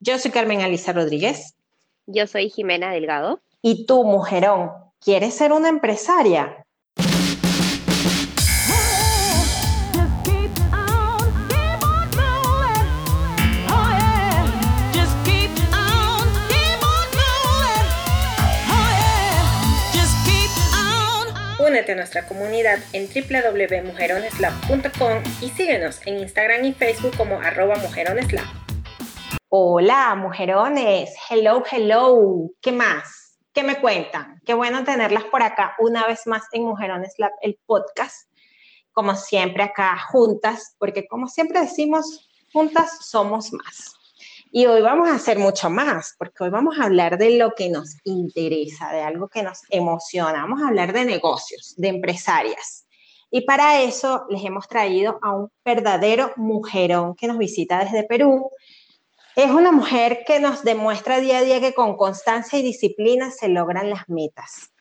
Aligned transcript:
Yo 0.00 0.16
soy 0.16 0.30
Carmen 0.30 0.60
Alisa 0.60 0.92
Rodríguez. 0.92 1.56
Yo 2.06 2.28
soy 2.28 2.50
Jimena 2.50 2.92
Delgado. 2.92 3.40
¿Y 3.62 3.84
tú, 3.84 4.04
mujerón, 4.04 4.70
quieres 5.00 5.34
ser 5.34 5.52
una 5.52 5.68
empresaria? 5.68 6.64
Únete 21.58 21.92
a 21.92 21.96
nuestra 21.96 22.28
comunidad 22.28 22.78
en 22.92 23.08
www.mujeroneslab.com 23.08 25.22
y 25.42 25.50
síguenos 25.50 26.00
en 26.06 26.20
Instagram 26.20 26.64
y 26.64 26.72
Facebook 26.72 27.16
como 27.16 27.40
arroba 27.40 27.74
mujeroneslab. 27.76 28.67
Hola, 29.50 30.14
mujerones. 30.14 31.14
Hello, 31.30 31.62
hello. 31.72 32.50
¿Qué 32.60 32.70
más? 32.70 33.38
¿Qué 33.54 33.62
me 33.62 33.80
cuentan? 33.80 34.38
Qué 34.44 34.52
bueno 34.52 34.84
tenerlas 34.84 35.24
por 35.24 35.42
acá 35.42 35.74
una 35.78 36.06
vez 36.06 36.26
más 36.26 36.42
en 36.52 36.64
Mujerones 36.64 37.14
Lab, 37.16 37.30
el 37.40 37.58
podcast. 37.64 38.30
Como 38.92 39.14
siempre 39.14 39.62
acá 39.62 39.98
juntas, 40.12 40.76
porque 40.78 41.08
como 41.08 41.28
siempre 41.28 41.62
decimos, 41.62 42.28
juntas 42.52 43.06
somos 43.08 43.50
más. 43.54 43.94
Y 44.52 44.66
hoy 44.66 44.82
vamos 44.82 45.08
a 45.08 45.14
hacer 45.14 45.38
mucho 45.38 45.70
más, 45.70 46.14
porque 46.18 46.44
hoy 46.44 46.50
vamos 46.50 46.78
a 46.78 46.84
hablar 46.84 47.16
de 47.16 47.38
lo 47.38 47.54
que 47.54 47.70
nos 47.70 47.96
interesa, 48.04 48.92
de 48.92 49.00
algo 49.00 49.28
que 49.28 49.42
nos 49.42 49.60
emociona. 49.70 50.42
Vamos 50.42 50.60
a 50.60 50.68
hablar 50.68 50.92
de 50.92 51.06
negocios, 51.06 51.72
de 51.78 51.88
empresarias. 51.88 52.86
Y 53.30 53.46
para 53.46 53.80
eso 53.80 54.26
les 54.28 54.44
hemos 54.44 54.68
traído 54.68 55.18
a 55.22 55.34
un 55.34 55.48
verdadero 55.64 56.34
mujerón 56.36 57.14
que 57.16 57.28
nos 57.28 57.38
visita 57.38 57.82
desde 57.82 58.04
Perú 58.04 58.50
es 59.38 59.52
una 59.52 59.70
mujer 59.70 60.24
que 60.26 60.40
nos 60.40 60.64
demuestra 60.64 61.20
día 61.20 61.38
a 61.38 61.42
día 61.42 61.60
que 61.60 61.72
con 61.72 61.96
constancia 61.96 62.58
y 62.58 62.62
disciplina 62.62 63.30
se 63.30 63.46
logran 63.46 63.88
las 63.88 64.08
metas. 64.08 64.72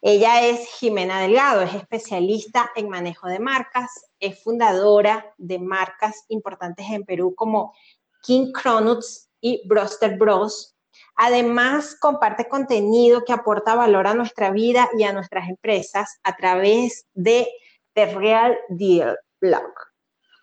Ella 0.00 0.46
es 0.46 0.68
Jimena 0.78 1.20
Delgado, 1.20 1.62
es 1.62 1.74
especialista 1.74 2.70
en 2.76 2.88
manejo 2.88 3.26
de 3.26 3.40
marcas, 3.40 3.90
es 4.20 4.40
fundadora 4.40 5.34
de 5.36 5.58
marcas 5.58 6.24
importantes 6.28 6.86
en 6.90 7.02
Perú 7.04 7.34
como 7.34 7.74
King 8.22 8.52
Cronuts 8.52 9.28
y 9.40 9.66
Broster 9.66 10.16
Bros. 10.16 10.76
Además, 11.16 11.96
comparte 11.98 12.48
contenido 12.48 13.24
que 13.24 13.32
aporta 13.32 13.74
valor 13.74 14.06
a 14.06 14.14
nuestra 14.14 14.52
vida 14.52 14.90
y 14.96 15.02
a 15.02 15.12
nuestras 15.12 15.48
empresas 15.48 16.20
a 16.22 16.36
través 16.36 17.06
de 17.14 17.48
The 17.94 18.14
Real 18.14 18.56
Deal 18.68 19.18
Blog 19.40 19.91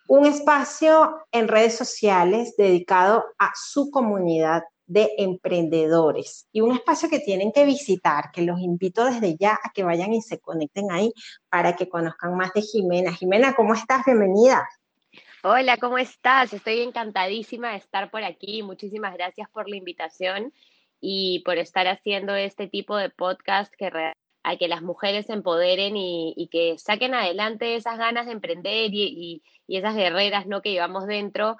un 0.09 0.25
espacio 0.25 1.23
en 1.31 1.47
redes 1.47 1.77
sociales 1.77 2.55
dedicado 2.57 3.25
a 3.37 3.51
su 3.53 3.91
comunidad 3.91 4.63
de 4.87 5.07
emprendedores 5.19 6.47
y 6.51 6.61
un 6.61 6.73
espacio 6.73 7.09
que 7.09 7.19
tienen 7.19 7.51
que 7.51 7.63
visitar, 7.63 8.31
que 8.33 8.41
los 8.41 8.59
invito 8.59 9.05
desde 9.05 9.37
ya 9.37 9.59
a 9.63 9.71
que 9.71 9.83
vayan 9.83 10.11
y 10.11 10.23
se 10.23 10.39
conecten 10.39 10.91
ahí 10.91 11.13
para 11.47 11.75
que 11.75 11.87
conozcan 11.87 12.35
más 12.35 12.51
de 12.53 12.63
Jimena. 12.63 13.13
Jimena, 13.13 13.53
¿cómo 13.53 13.75
estás? 13.75 14.03
Bienvenida. 14.03 14.67
Hola, 15.43 15.77
¿cómo 15.77 15.99
estás? 15.99 16.53
Estoy 16.53 16.81
encantadísima 16.81 17.69
de 17.69 17.77
estar 17.77 18.09
por 18.09 18.23
aquí. 18.23 18.63
Muchísimas 18.63 19.13
gracias 19.13 19.47
por 19.51 19.69
la 19.69 19.75
invitación 19.75 20.51
y 20.99 21.43
por 21.45 21.59
estar 21.59 21.87
haciendo 21.87 22.33
este 22.33 22.67
tipo 22.67 22.97
de 22.97 23.11
podcast 23.11 23.71
que 23.77 23.91
que 24.57 24.67
las 24.67 24.81
mujeres 24.81 25.27
se 25.27 25.33
empoderen 25.33 25.95
y, 25.97 26.49
que 26.51 26.77
saquen 26.77 27.13
adelante 27.13 27.75
esas 27.75 27.97
ganas 27.97 28.25
de 28.25 28.33
emprender 28.33 28.91
y, 28.93 29.43
esas 29.67 29.95
guerreras 29.95 30.47
¿no? 30.47 30.61
que 30.61 30.71
llevamos 30.71 31.05
dentro, 31.05 31.57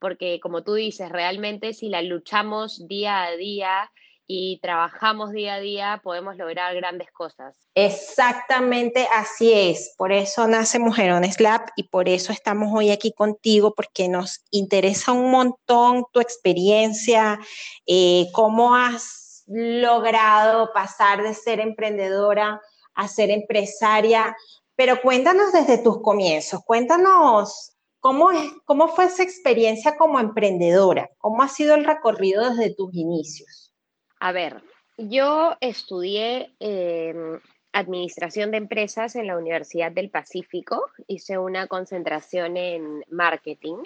porque 0.00 0.40
como 0.40 0.64
tú 0.64 0.74
dices, 0.74 1.10
realmente 1.10 1.74
si 1.74 1.88
la 1.88 2.02
luchamos 2.02 2.88
día 2.88 3.22
a 3.22 3.36
día 3.36 3.90
y 4.26 4.58
trabajamos 4.60 5.32
día 5.32 5.54
a 5.54 5.60
día, 5.60 6.00
podemos 6.02 6.36
lograr 6.36 6.74
grandes 6.74 7.10
cosas. 7.12 7.56
Exactamente 7.74 9.06
así 9.14 9.52
es. 9.52 9.94
Por 9.96 10.10
eso 10.10 10.48
nace 10.48 10.78
Mujerones 10.78 11.40
Lab 11.40 11.62
y 11.76 11.84
por 11.84 12.08
eso 12.08 12.32
estamos 12.32 12.70
hoy 12.72 12.90
aquí 12.90 13.12
contigo, 13.12 13.74
porque 13.74 14.08
nos 14.08 14.40
interesa 14.50 15.12
un 15.12 15.30
montón 15.30 16.04
tu 16.12 16.20
experiencia, 16.20 17.38
eh, 17.86 18.26
cómo 18.32 18.74
has 18.74 19.21
logrado 19.46 20.72
pasar 20.72 21.22
de 21.22 21.34
ser 21.34 21.60
emprendedora 21.60 22.60
a 22.94 23.08
ser 23.08 23.30
empresaria, 23.30 24.36
pero 24.76 25.00
cuéntanos 25.00 25.52
desde 25.52 25.78
tus 25.78 26.02
comienzos, 26.02 26.60
cuéntanos 26.64 27.72
cómo, 28.00 28.30
cómo 28.64 28.88
fue 28.88 29.06
esa 29.06 29.22
experiencia 29.22 29.96
como 29.96 30.20
emprendedora, 30.20 31.10
cómo 31.18 31.42
ha 31.42 31.48
sido 31.48 31.74
el 31.74 31.84
recorrido 31.84 32.50
desde 32.50 32.74
tus 32.74 32.94
inicios. 32.94 33.74
A 34.20 34.32
ver, 34.32 34.62
yo 34.98 35.56
estudié 35.60 36.54
em, 36.60 37.40
administración 37.72 38.50
de 38.50 38.58
empresas 38.58 39.16
en 39.16 39.26
la 39.26 39.36
Universidad 39.36 39.90
del 39.90 40.10
Pacífico, 40.10 40.84
hice 41.06 41.38
una 41.38 41.66
concentración 41.66 42.56
en 42.56 43.04
marketing 43.10 43.76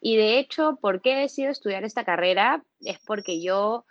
y 0.00 0.16
de 0.16 0.38
hecho, 0.38 0.78
¿por 0.80 1.00
qué 1.00 1.12
he 1.12 1.20
decidido 1.22 1.52
estudiar 1.52 1.84
esta 1.84 2.04
carrera? 2.04 2.62
Es 2.80 2.98
porque 3.00 3.40
yo 3.40 3.84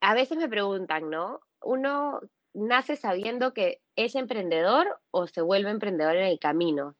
a 0.00 0.14
veces 0.14 0.38
me 0.38 0.48
preguntan, 0.48 1.10
¿no? 1.10 1.40
Uno 1.62 2.20
nace 2.54 2.96
sabiendo 2.96 3.54
que 3.54 3.80
es 3.96 4.14
emprendedor 4.14 5.00
o 5.10 5.26
se 5.26 5.40
vuelve 5.40 5.70
emprendedor 5.70 6.16
en 6.16 6.26
el 6.26 6.38
camino. 6.38 6.96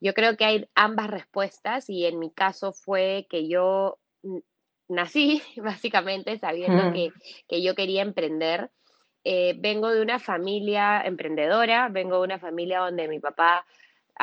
Yo 0.00 0.14
creo 0.14 0.36
que 0.36 0.44
hay 0.44 0.68
ambas 0.74 1.08
respuestas 1.08 1.88
y 1.88 2.06
en 2.06 2.18
mi 2.18 2.30
caso 2.30 2.72
fue 2.72 3.26
que 3.28 3.48
yo 3.48 3.98
nací 4.88 5.42
básicamente 5.56 6.38
sabiendo 6.38 6.92
que, 6.92 7.12
que, 7.48 7.62
yo 7.62 7.74
quería 7.74 8.02
emprender. 8.02 8.70
Eh, 9.22 9.54
vengo 9.58 9.90
de 9.90 10.00
una 10.00 10.18
familia 10.18 11.02
emprendedora, 11.02 11.88
vengo 11.90 12.16
de 12.16 12.24
una 12.24 12.38
familia 12.38 12.80
donde 12.80 13.06
mi 13.06 13.20
papá 13.20 13.66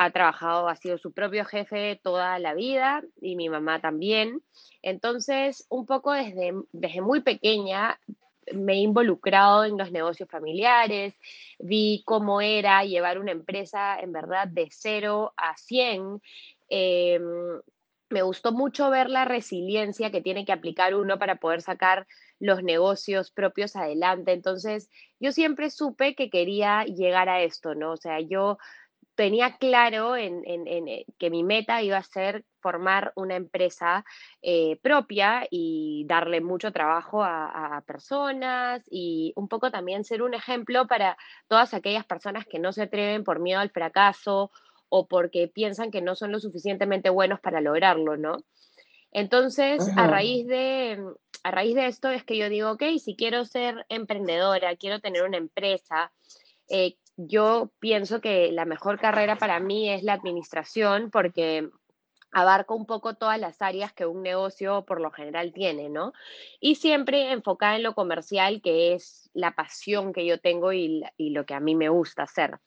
ha 0.00 0.10
trabajado, 0.12 0.68
ha 0.68 0.76
sido 0.76 0.96
su 0.96 1.12
propio 1.12 1.44
jefe 1.44 1.98
toda 2.00 2.38
la 2.38 2.54
vida 2.54 3.02
y 3.20 3.34
mi 3.34 3.48
mamá 3.48 3.80
también. 3.80 4.42
Entonces, 4.80 5.66
un 5.70 5.86
poco 5.86 6.12
desde, 6.12 6.54
desde 6.70 7.00
muy 7.00 7.20
pequeña 7.20 7.98
me 8.54 8.74
he 8.74 8.76
involucrado 8.76 9.64
en 9.64 9.76
los 9.76 9.90
negocios 9.90 10.28
familiares, 10.28 11.14
vi 11.58 12.04
cómo 12.06 12.40
era 12.40 12.84
llevar 12.84 13.18
una 13.18 13.32
empresa 13.32 13.98
en 13.98 14.12
verdad 14.12 14.46
de 14.46 14.68
cero 14.70 15.34
a 15.36 15.56
100. 15.56 16.22
Em, 16.68 17.60
me 18.08 18.22
gustó 18.22 18.52
mucho 18.52 18.90
ver 18.90 19.10
la 19.10 19.24
resiliencia 19.24 20.12
que 20.12 20.22
tiene 20.22 20.44
que 20.44 20.52
aplicar 20.52 20.94
uno 20.94 21.18
para 21.18 21.36
poder 21.40 21.60
sacar 21.60 22.06
los 22.38 22.62
negocios 22.62 23.32
propios 23.32 23.74
adelante. 23.74 24.32
Entonces, 24.32 24.88
yo 25.18 25.32
siempre 25.32 25.70
supe 25.70 26.14
que 26.14 26.30
quería 26.30 26.84
llegar 26.84 27.28
a 27.28 27.42
esto, 27.42 27.74
¿no? 27.74 27.90
O 27.90 27.96
sea, 27.96 28.20
yo 28.20 28.58
tenía 29.18 29.56
claro 29.56 30.14
en, 30.16 30.44
eh, 30.46 31.04
que 31.18 31.28
mi 31.28 31.42
meta 31.42 31.82
iba 31.82 31.96
a 31.96 32.04
ser 32.04 32.44
formar 32.60 33.12
una 33.16 33.34
empresa 33.34 34.04
eh, 34.42 34.78
propia 34.80 35.44
y 35.50 36.04
darle 36.06 36.40
mucho 36.40 36.70
trabajo 36.70 37.24
a, 37.24 37.82
personas 37.84 38.84
y 38.88 39.32
un 39.34 39.48
poco 39.48 39.72
también 39.72 40.04
ser 40.04 40.22
un 40.22 40.34
ejemplo 40.34 40.86
para 40.86 41.16
todas 41.48 41.74
aquellas 41.74 42.06
personas 42.06 42.46
que 42.46 42.60
no 42.60 42.72
se 42.72 42.82
atreven 42.82 43.24
por 43.24 43.40
miedo 43.40 43.58
al 43.58 43.70
fracaso 43.70 44.52
o 44.88 45.08
porque 45.08 45.48
piensan 45.48 45.90
que 45.90 46.00
no 46.00 46.14
son 46.14 46.30
lo 46.30 46.38
suficientemente 46.38 47.10
buenos 47.10 47.40
para 47.40 47.60
lograrlo, 47.60 48.16
¿no? 48.16 48.36
Entonces, 49.10 49.84
a 49.96 50.06
raíz, 50.06 50.46
de, 50.46 51.02
a 51.42 51.50
raíz 51.50 51.74
de 51.74 51.86
esto 51.86 52.08
es 52.10 52.22
que 52.22 52.36
yo 52.36 52.48
digo, 52.48 52.70
ok, 52.70 52.84
si 53.02 53.16
quiero 53.16 53.44
ser 53.44 53.84
emprendedora, 53.88 54.76
quiero 54.76 55.00
tener 55.00 55.24
una 55.24 55.38
empresa, 55.38 56.12
eh, 56.68 56.94
yo 57.18 57.72
pienso 57.80 58.20
que 58.20 58.52
la 58.52 58.64
mejor 58.64 59.00
carrera 59.00 59.36
para 59.36 59.58
mí 59.58 59.90
es 59.90 60.04
la 60.04 60.12
administración 60.12 61.10
porque 61.10 61.68
abarca 62.30 62.74
un 62.74 62.86
poco 62.86 63.14
todas 63.14 63.40
las 63.40 63.60
áreas 63.60 63.92
que 63.92 64.06
un 64.06 64.22
negocio 64.22 64.84
por 64.84 65.00
lo 65.00 65.10
general 65.10 65.52
tiene, 65.52 65.88
¿no? 65.88 66.12
Y 66.60 66.76
siempre 66.76 67.32
enfocada 67.32 67.74
en 67.74 67.82
lo 67.82 67.94
comercial, 67.94 68.62
que 68.62 68.94
es 68.94 69.30
la 69.34 69.56
pasión 69.56 70.12
que 70.12 70.26
yo 70.26 70.38
tengo 70.38 70.72
y, 70.72 71.02
lo 71.18 71.44
que 71.44 71.54
a 71.54 71.60
mí 71.60 71.74
me 71.74 71.88
gusta 71.88 72.22
hacer. 72.22 72.60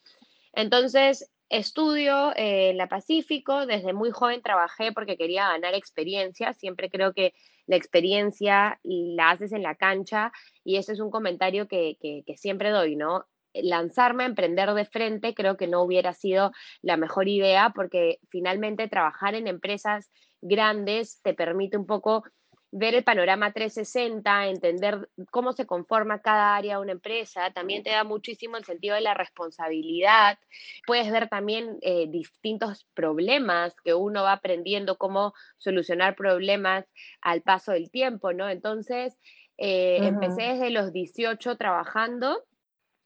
Entonces, 0.52 1.32
estudio 1.48 2.34
en 2.36 2.76
la 2.76 2.90
Pacífico, 2.90 3.66
desde 3.66 3.94
muy 3.94 4.12
joven 4.12 4.42
trabajé 4.42 4.92
porque 4.92 5.16
quería 5.16 5.48
ganar 5.48 5.76
experiencia, 5.76 6.52
siempre 6.54 6.90
creo 6.90 7.14
que 7.14 7.34
la 7.68 7.78
experiencia 7.78 8.82
la 8.84 9.30
haces 9.30 9.54
en 9.54 9.64
la 9.64 9.76
cancha 9.76 10.34
y 10.66 10.76
ese 10.76 10.92
es 10.92 11.00
un 11.00 11.10
comentario 11.10 11.70
que, 11.70 11.98
que 12.02 12.36
siempre 12.36 12.72
doy, 12.72 12.98
¿no? 12.98 13.28
Lanzarme 13.54 14.24
a 14.24 14.28
emprender 14.28 14.74
de 14.74 14.86
frente 14.86 15.34
creo 15.34 15.58
que 15.58 15.68
no 15.68 15.82
hubiera 15.82 16.14
sido 16.14 16.52
la 16.82 16.98
mejor 16.98 17.28
idea 17.28 17.72
porque 17.76 18.20
finalmente 18.30 18.88
trabajar 18.88 19.36
en 19.36 19.48
empresas 19.48 20.12
grandes 20.42 21.22
te 21.22 21.34
permite 21.34 21.78
un 21.78 21.86
poco 21.86 22.24
ver 22.72 22.96
el 22.96 23.04
panorama 23.04 23.52
360, 23.52 24.48
entender 24.48 25.10
cómo 25.30 25.52
se 25.52 25.66
conforma 25.66 26.22
cada 26.22 26.56
área 26.56 26.78
de 26.78 26.82
una 26.82 26.94
empresa, 26.94 27.52
también 27.52 27.84
te 27.84 27.90
da 27.90 28.06
muchísimo 28.06 28.56
el 28.56 28.64
sentido 28.64 28.96
de 28.96 29.02
la 29.02 29.14
responsabilidad. 29.14 30.40
Puedes 30.88 31.12
ver 31.12 31.28
también 31.28 31.78
eh, 31.82 32.08
distintos 32.10 32.88
problemas 32.94 33.76
que 33.84 33.94
uno 33.94 34.24
va 34.24 34.34
aprendiendo 34.34 34.98
cómo 34.98 35.34
solucionar 35.58 36.16
problemas 36.16 36.86
al 37.20 37.42
paso 37.42 37.74
del 37.74 37.92
tiempo, 37.92 38.32
¿no? 38.32 38.50
Entonces, 38.50 39.18
eh, 39.58 39.98
empecé 40.02 40.54
desde 40.54 40.70
los 40.70 40.94
18 40.94 41.58
trabajando 41.58 42.42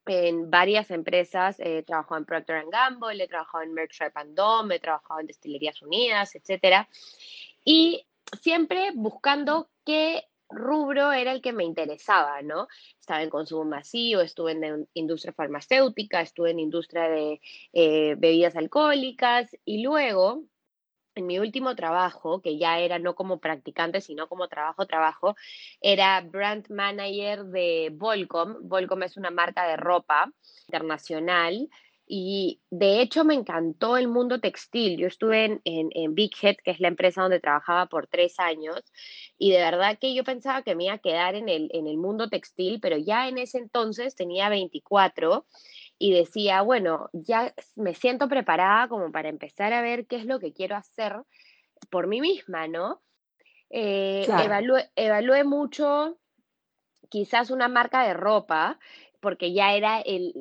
en 0.05 0.49
varias 0.49 0.91
empresas, 0.91 1.59
he 1.59 1.83
trabajado 1.83 2.17
en 2.17 2.25
Procter 2.25 2.63
Gamble, 2.71 3.23
he 3.23 3.27
trabajado 3.27 3.63
en 3.63 3.73
Merck 3.73 3.91
Sharp 3.91 4.15
Dome, 4.27 4.75
he 4.75 4.79
trabajado 4.79 5.19
en 5.19 5.27
Destilerías 5.27 5.81
Unidas, 5.81 6.35
etc. 6.35 6.87
Y 7.63 8.05
siempre 8.41 8.91
buscando 8.93 9.69
qué 9.85 10.23
rubro 10.49 11.11
era 11.11 11.31
el 11.31 11.41
que 11.41 11.53
me 11.53 11.63
interesaba, 11.63 12.41
¿no? 12.41 12.67
Estaba 12.99 13.23
en 13.23 13.29
consumo 13.29 13.65
masivo, 13.65 14.21
estuve 14.21 14.51
en 14.51 14.87
industria 14.93 15.33
farmacéutica, 15.33 16.21
estuve 16.21 16.51
en 16.51 16.59
industria 16.59 17.09
de 17.09 17.41
eh, 17.73 18.15
bebidas 18.17 18.55
alcohólicas 18.55 19.49
y 19.65 19.81
luego 19.81 20.43
en 21.15 21.25
mi 21.25 21.39
último 21.39 21.75
trabajo, 21.75 22.41
que 22.41 22.57
ya 22.57 22.79
era 22.79 22.99
no 22.99 23.15
como 23.15 23.39
practicante, 23.39 24.01
sino 24.01 24.27
como 24.27 24.47
trabajo, 24.47 24.85
trabajo, 24.85 25.35
era 25.81 26.21
brand 26.21 26.69
manager 26.69 27.45
de 27.45 27.89
Volcom. 27.93 28.57
Volcom 28.61 29.03
es 29.03 29.17
una 29.17 29.31
marca 29.31 29.67
de 29.67 29.77
ropa 29.77 30.31
internacional 30.67 31.69
y 32.07 32.61
de 32.69 33.01
hecho 33.01 33.23
me 33.23 33.33
encantó 33.33 33.97
el 33.97 34.07
mundo 34.07 34.39
textil. 34.39 34.97
Yo 34.97 35.07
estuve 35.07 35.45
en, 35.45 35.61
en, 35.63 36.13
Big 36.13 36.31
Head, 36.41 36.57
que 36.63 36.71
es 36.71 36.79
la 36.79 36.87
empresa 36.87 37.21
donde 37.21 37.39
trabajaba 37.39 37.87
por 37.87 38.07
tres 38.07 38.39
años, 38.39 38.83
y 39.37 39.51
de 39.51 39.57
verdad 39.57 39.97
que 39.99 40.13
yo 40.13 40.23
pensaba 40.23 40.61
que 40.61 40.75
me 40.75 40.85
iba 40.85 40.93
a 40.93 40.99
quedar 40.99 41.35
en 41.35 41.49
el, 41.49 41.69
en 41.73 41.87
el 41.87 41.97
mundo 41.97 42.29
textil, 42.29 42.79
pero 42.79 42.97
ya 42.97 43.27
en 43.27 43.37
ese 43.37 43.57
entonces 43.57 44.15
tenía 44.15 44.49
24 44.49 45.45
y 45.97 46.13
decía, 46.13 46.61
bueno, 46.61 47.09
ya 47.13 47.53
me 47.75 47.93
siento 47.93 48.27
preparada 48.27 48.87
como 48.87 49.11
para 49.11 49.29
empezar 49.29 49.73
a 49.73 49.81
ver 49.81 50.07
qué 50.07 50.17
es 50.17 50.25
lo 50.25 50.39
que 50.39 50.53
quiero 50.53 50.75
hacer 50.75 51.15
por 51.89 52.07
mí 52.07 52.21
misma, 52.21 52.67
¿no? 52.67 53.01
Eh, 53.69 54.27
evalué, 54.95 55.43
mucho 55.43 56.17
quizás 57.09 57.49
una 57.49 57.67
marca 57.67 58.03
de 58.03 58.13
ropa, 58.13 58.79
porque 59.19 59.53
ya 59.53 59.73
era 59.73 60.01
el, 60.01 60.33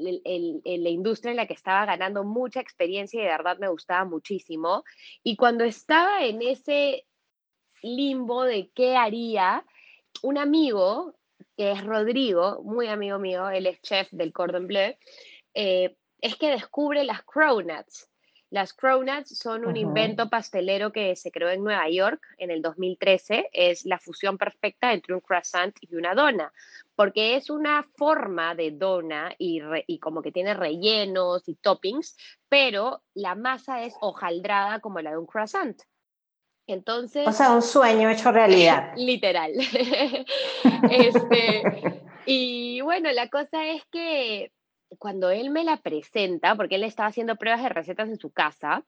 la 0.65 0.89
industria 0.91 1.31
en 1.31 1.39
la 1.39 1.47
que 1.47 1.55
estaba 1.55 1.87
ganando 1.87 2.25
mucha 2.25 2.61
experiencia 2.61 3.19
y 3.19 3.25
de 3.25 3.31
verdad 3.31 3.59
me 3.59 3.69
gustaba 3.69 4.05
muchísimo. 4.05 4.85
Y 5.23 5.37
cuando 5.37 5.65
estaba 5.65 6.25
en 6.25 6.43
ese 6.43 7.07
limbo 7.83 8.45
de 8.45 8.71
qué 8.75 8.97
haría, 8.97 9.65
un 10.23 10.39
amigo, 10.39 11.15
que 11.57 11.73
es 11.73 11.85
Rodrigo, 11.85 12.63
muy 12.63 12.89
amigo 12.89 13.19
mío, 13.19 13.49
él 13.49 13.67
es 13.67 13.81
chef 13.83 14.11
del 14.11 14.33
Cordon 14.33 14.67
Bleu, 14.67 14.95
eh, 15.55 15.97
es 16.21 16.37
que 16.37 16.51
descubre 16.51 17.05
las 17.05 17.23
cronuts. 17.23 18.09
Las 18.51 18.73
cronuts 18.73 19.37
son 19.37 19.65
un 19.65 19.77
invento 19.77 20.31
pastelero 20.31 20.93
que 20.93 21.17
se 21.17 21.33
creó 21.33 21.51
en 21.51 21.65
Nueva 21.65 21.89
York 21.89 22.23
en 22.39 22.53
el 22.53 22.63
2013. 22.63 23.51
Es 23.53 23.85
la 23.85 23.99
fusión 23.99 24.39
perfecta 24.39 24.93
entre 24.93 25.15
un 25.15 25.21
croissant 25.21 25.77
y 25.81 25.97
una 25.97 26.15
dona, 26.15 26.53
porque 26.95 27.35
es 27.35 27.51
una 27.51 27.83
forma 27.97 28.55
de 28.55 28.71
dona 28.71 29.35
y, 29.39 29.61
y 29.89 29.99
como 29.99 30.23
que 30.23 30.31
tiene 30.31 30.55
rellenos 30.55 31.49
y 31.49 31.57
toppings, 31.57 32.17
pero 32.49 33.03
la 33.15 33.35
masa 33.35 33.83
es 33.83 33.97
hojaldrada 34.01 34.79
como 34.79 35.01
la 35.01 35.11
de 35.11 35.19
un 35.19 35.27
croissant. 35.27 35.83
Entonces, 36.67 37.27
o 37.27 37.33
sea, 37.33 37.51
un 37.53 37.63
sueño 37.63 38.09
hecho 38.09 38.33
realidad. 38.33 38.93
Literal. 38.97 39.53
este, 40.91 41.63
y 42.25 42.81
bueno, 42.81 43.13
la 43.13 43.29
cosa 43.29 43.67
es 43.67 43.83
que 43.91 44.53
cuando 44.99 45.31
él 45.31 45.51
me 45.51 45.65
la 45.65 45.77
presenta, 45.79 46.57
porque 46.57 46.77
él 46.77 46.85
estaba 46.85 47.09
haciendo 47.09 47.37
pruebas 47.37 47.63
de 47.63 47.69
recetas 47.69 48.09
en 48.09 48.19
su 48.19 48.31
casa, 48.31 48.85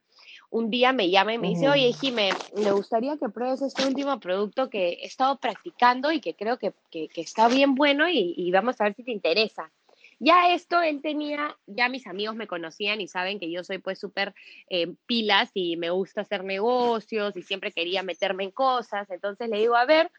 un 0.50 0.70
día 0.70 0.92
me 0.92 1.10
llama 1.10 1.34
y 1.34 1.38
me 1.38 1.48
dice, 1.48 1.68
oye, 1.68 1.92
Jimé, 1.92 2.30
me 2.54 2.72
gustaría 2.72 3.16
que 3.16 3.28
pruebes 3.28 3.62
este 3.62 3.86
último 3.86 4.18
producto 4.20 4.70
que 4.70 4.88
he 4.88 5.06
estado 5.06 5.38
practicando 5.38 6.12
y 6.12 6.20
que 6.20 6.34
creo 6.34 6.58
que, 6.58 6.72
que, 6.90 7.08
está 7.16 7.48
bien 7.48 7.74
bueno 7.74 8.08
y, 8.08 8.34
y, 8.36 8.50
vamos 8.50 8.80
a 8.80 8.84
ver 8.84 8.94
si 8.94 9.02
te 9.02 9.12
interesa. 9.12 9.70
Ya 10.18 10.54
esto 10.54 10.80
él 10.80 11.02
tenía, 11.02 11.58
ya 11.66 11.90
mis 11.90 12.06
amigos 12.06 12.36
me 12.36 12.46
conocían 12.46 13.00
y 13.02 13.08
saben 13.08 13.38
que 13.38 13.50
yo 13.50 13.64
soy 13.64 13.78
pues 13.78 13.98
súper 13.98 14.34
eh, 14.70 14.94
pilas 15.04 15.50
y 15.52 15.76
me 15.76 15.90
gusta 15.90 16.22
hacer 16.22 16.42
negocios 16.42 17.36
y 17.36 17.42
siempre 17.42 17.70
quería 17.70 18.02
meterme 18.02 18.44
en 18.44 18.50
cosas, 18.50 19.10
entonces 19.10 19.50
le 19.50 19.58
digo, 19.58 19.76
a 19.76 19.84
ver, 19.84 20.10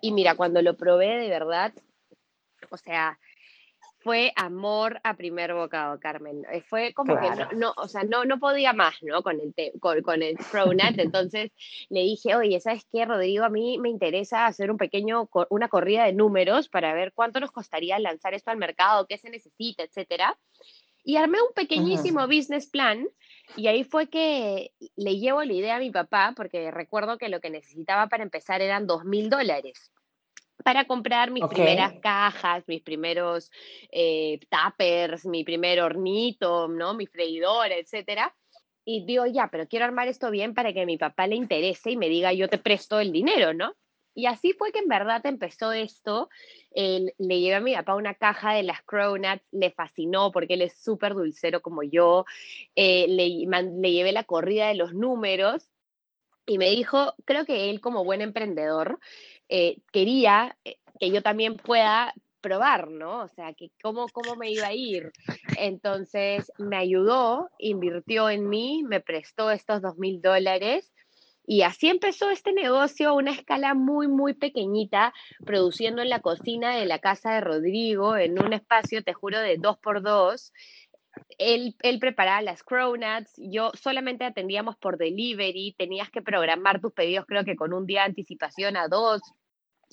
y 0.00 0.12
mira, 0.12 0.36
cuando 0.36 0.62
lo 0.62 0.76
probé 0.76 1.18
de 1.18 1.28
verdad, 1.28 1.74
o 2.70 2.78
sea, 2.78 3.18
fue 4.02 4.32
amor 4.36 5.00
a 5.04 5.16
primer 5.16 5.54
bocado, 5.54 5.98
Carmen. 6.00 6.44
Eh, 6.52 6.62
fue 6.62 6.92
como 6.92 7.18
que 7.18 7.56
no, 7.56 7.72
o 7.76 7.88
sea, 7.88 8.02
no, 8.04 8.24
no 8.24 8.38
podía 8.38 8.72
más, 8.72 8.96
¿no? 9.02 9.22
Con 9.22 9.40
el, 9.40 9.54
con, 9.80 10.02
con, 10.02 10.22
el 10.22 10.36
ProNet. 10.50 10.98
Entonces 10.98 11.52
le 11.88 12.00
dije, 12.00 12.34
oye, 12.34 12.60
¿sabes 12.60 12.86
qué, 12.92 13.04
Rodrigo? 13.04 13.44
A 13.44 13.48
mí 13.48 13.78
me 13.78 13.88
interesa 13.88 14.46
hacer 14.46 14.70
un 14.70 14.76
pequeño, 14.76 15.28
una 15.50 15.68
corrida 15.68 16.04
de 16.04 16.12
números 16.12 16.68
para 16.68 16.94
ver 16.94 17.12
cuánto 17.14 17.40
nos 17.40 17.52
costaría 17.52 17.98
lanzar 17.98 18.34
esto 18.34 18.50
al 18.50 18.58
mercado, 18.58 19.06
qué 19.06 19.18
se 19.18 19.30
necesita, 19.30 19.82
etcétera. 19.84 20.38
Y 21.04 21.16
armé 21.16 21.38
un 21.42 21.52
pequeñísimo 21.54 22.26
business 22.26 22.68
plan 22.68 23.08
y 23.56 23.66
ahí 23.66 23.82
fue 23.82 24.08
que 24.08 24.72
le 24.96 25.18
llevo 25.18 25.42
la 25.42 25.52
idea 25.52 25.76
a 25.76 25.80
mi 25.80 25.90
papá, 25.90 26.32
porque 26.36 26.70
recuerdo 26.70 27.18
que 27.18 27.28
lo 27.28 27.40
que 27.40 27.50
necesitaba 27.50 28.06
para 28.06 28.22
empezar 28.22 28.62
eran 28.62 28.86
dos 28.86 29.04
mil 29.04 29.28
dólares 29.28 29.90
para 30.64 30.84
comprar 30.84 31.30
mis 31.30 31.44
primeras 31.46 31.94
cajas, 32.00 32.64
mis 32.66 32.82
primeros 32.82 33.50
eh, 33.90 34.38
tuppers, 34.48 35.26
mi 35.26 35.44
primer 35.44 35.80
hornito, 35.80 36.68
¿no? 36.68 36.94
Mi 36.94 37.06
freidora, 37.06 37.76
etcétera. 37.76 38.34
Y 38.84 39.04
digo, 39.04 39.26
ya, 39.26 39.48
pero 39.50 39.68
quiero 39.68 39.84
armar 39.84 40.08
esto 40.08 40.30
bien 40.30 40.54
para 40.54 40.72
que 40.72 40.82
a 40.82 40.86
mi 40.86 40.98
papá 40.98 41.26
le 41.26 41.36
interese 41.36 41.92
y 41.92 41.96
me 41.96 42.08
diga, 42.08 42.32
yo 42.32 42.48
te 42.48 42.58
presto 42.58 43.00
el 43.00 43.12
dinero, 43.12 43.54
¿no? 43.54 43.74
Y 44.14 44.26
así 44.26 44.52
fue 44.52 44.72
que 44.72 44.80
en 44.80 44.88
verdad 44.88 45.24
empezó 45.24 45.72
esto. 45.72 46.28
le 46.74 47.40
llevé 47.40 47.54
a 47.54 47.60
mi 47.60 47.74
papá 47.74 47.94
una 47.94 48.14
caja 48.14 48.52
de 48.52 48.62
las 48.62 48.82
Cronuts, 48.82 49.42
le 49.52 49.70
fascinó 49.70 50.32
porque 50.32 50.54
él 50.54 50.62
es 50.62 50.76
súper 50.76 51.14
dulcero 51.14 51.62
como 51.62 51.82
yo. 51.82 52.24
Eh, 52.76 53.06
le, 53.08 53.46
le 53.46 53.92
llevé 53.92 54.12
la 54.12 54.24
corrida 54.24 54.68
de 54.68 54.74
los 54.74 54.92
números 54.92 55.68
y 56.44 56.58
me 56.58 56.70
dijo, 56.70 57.14
creo 57.24 57.46
que 57.46 57.70
él 57.70 57.80
como 57.80 58.04
buen 58.04 58.20
emprendedor 58.20 58.98
eh, 59.54 59.76
quería 59.92 60.56
eh, 60.64 60.78
que 60.98 61.10
yo 61.10 61.20
también 61.20 61.58
pueda 61.58 62.14
probar, 62.40 62.90
¿no? 62.90 63.20
O 63.20 63.28
sea, 63.28 63.52
que 63.52 63.70
cómo, 63.82 64.06
cómo 64.08 64.34
me 64.34 64.50
iba 64.50 64.68
a 64.68 64.72
ir. 64.72 65.12
Entonces 65.58 66.50
me 66.58 66.78
ayudó, 66.78 67.50
invirtió 67.58 68.30
en 68.30 68.48
mí, 68.48 68.82
me 68.82 69.00
prestó 69.00 69.50
estos 69.50 69.82
dos 69.82 69.98
mil 69.98 70.22
dólares 70.22 70.90
y 71.44 71.62
así 71.62 71.88
empezó 71.88 72.30
este 72.30 72.54
negocio 72.54 73.10
a 73.10 73.12
una 73.12 73.32
escala 73.32 73.74
muy, 73.74 74.08
muy 74.08 74.32
pequeñita, 74.32 75.12
produciendo 75.44 76.00
en 76.00 76.08
la 76.08 76.20
cocina 76.20 76.74
de 76.74 76.86
la 76.86 76.98
casa 76.98 77.34
de 77.34 77.42
Rodrigo, 77.42 78.16
en 78.16 78.42
un 78.42 78.54
espacio, 78.54 79.04
te 79.04 79.12
juro, 79.12 79.38
de 79.38 79.58
dos 79.58 79.76
por 79.78 80.00
dos. 80.00 80.54
Él, 81.36 81.76
él, 81.82 81.98
preparaba 81.98 82.40
las 82.40 82.62
cronuts, 82.62 83.34
yo 83.36 83.70
solamente 83.74 84.24
atendíamos 84.24 84.76
por 84.78 84.96
delivery, 84.96 85.74
tenías 85.76 86.10
que 86.10 86.22
programar 86.22 86.80
tus 86.80 86.94
pedidos 86.94 87.26
creo 87.26 87.44
que 87.44 87.54
con 87.54 87.74
un 87.74 87.84
día 87.84 88.00
de 88.00 88.06
anticipación 88.06 88.78
a 88.78 88.88
dos, 88.88 89.20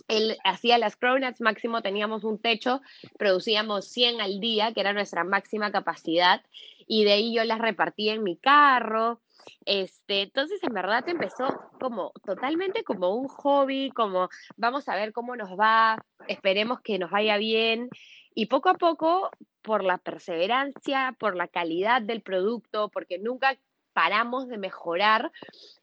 él 0.07 0.37
hacía 0.43 0.77
las 0.77 0.95
cronuts, 0.95 1.41
máximo 1.41 1.81
teníamos 1.81 2.23
un 2.23 2.39
techo, 2.39 2.81
producíamos 3.17 3.85
100 3.85 4.21
al 4.21 4.39
día, 4.39 4.73
que 4.73 4.81
era 4.81 4.93
nuestra 4.93 5.23
máxima 5.23 5.71
capacidad, 5.71 6.41
y 6.87 7.03
de 7.03 7.13
ahí 7.13 7.33
yo 7.33 7.43
las 7.43 7.59
repartía 7.59 8.13
en 8.13 8.23
mi 8.23 8.37
carro. 8.37 9.21
Este, 9.65 10.23
entonces, 10.23 10.61
en 10.63 10.73
verdad 10.73 11.07
empezó 11.07 11.47
como 11.79 12.11
totalmente 12.25 12.83
como 12.83 13.15
un 13.15 13.27
hobby, 13.27 13.91
como 13.91 14.29
vamos 14.57 14.89
a 14.89 14.95
ver 14.95 15.13
cómo 15.13 15.35
nos 15.35 15.51
va, 15.51 15.97
esperemos 16.27 16.81
que 16.81 16.99
nos 16.99 17.11
vaya 17.11 17.37
bien. 17.37 17.89
Y 18.33 18.47
poco 18.47 18.69
a 18.69 18.75
poco, 18.75 19.29
por 19.61 19.83
la 19.83 19.97
perseverancia, 19.97 21.15
por 21.19 21.35
la 21.35 21.47
calidad 21.47 22.01
del 22.01 22.21
producto, 22.21 22.89
porque 22.89 23.19
nunca 23.19 23.57
paramos 23.93 24.47
de 24.47 24.57
mejorar, 24.57 25.31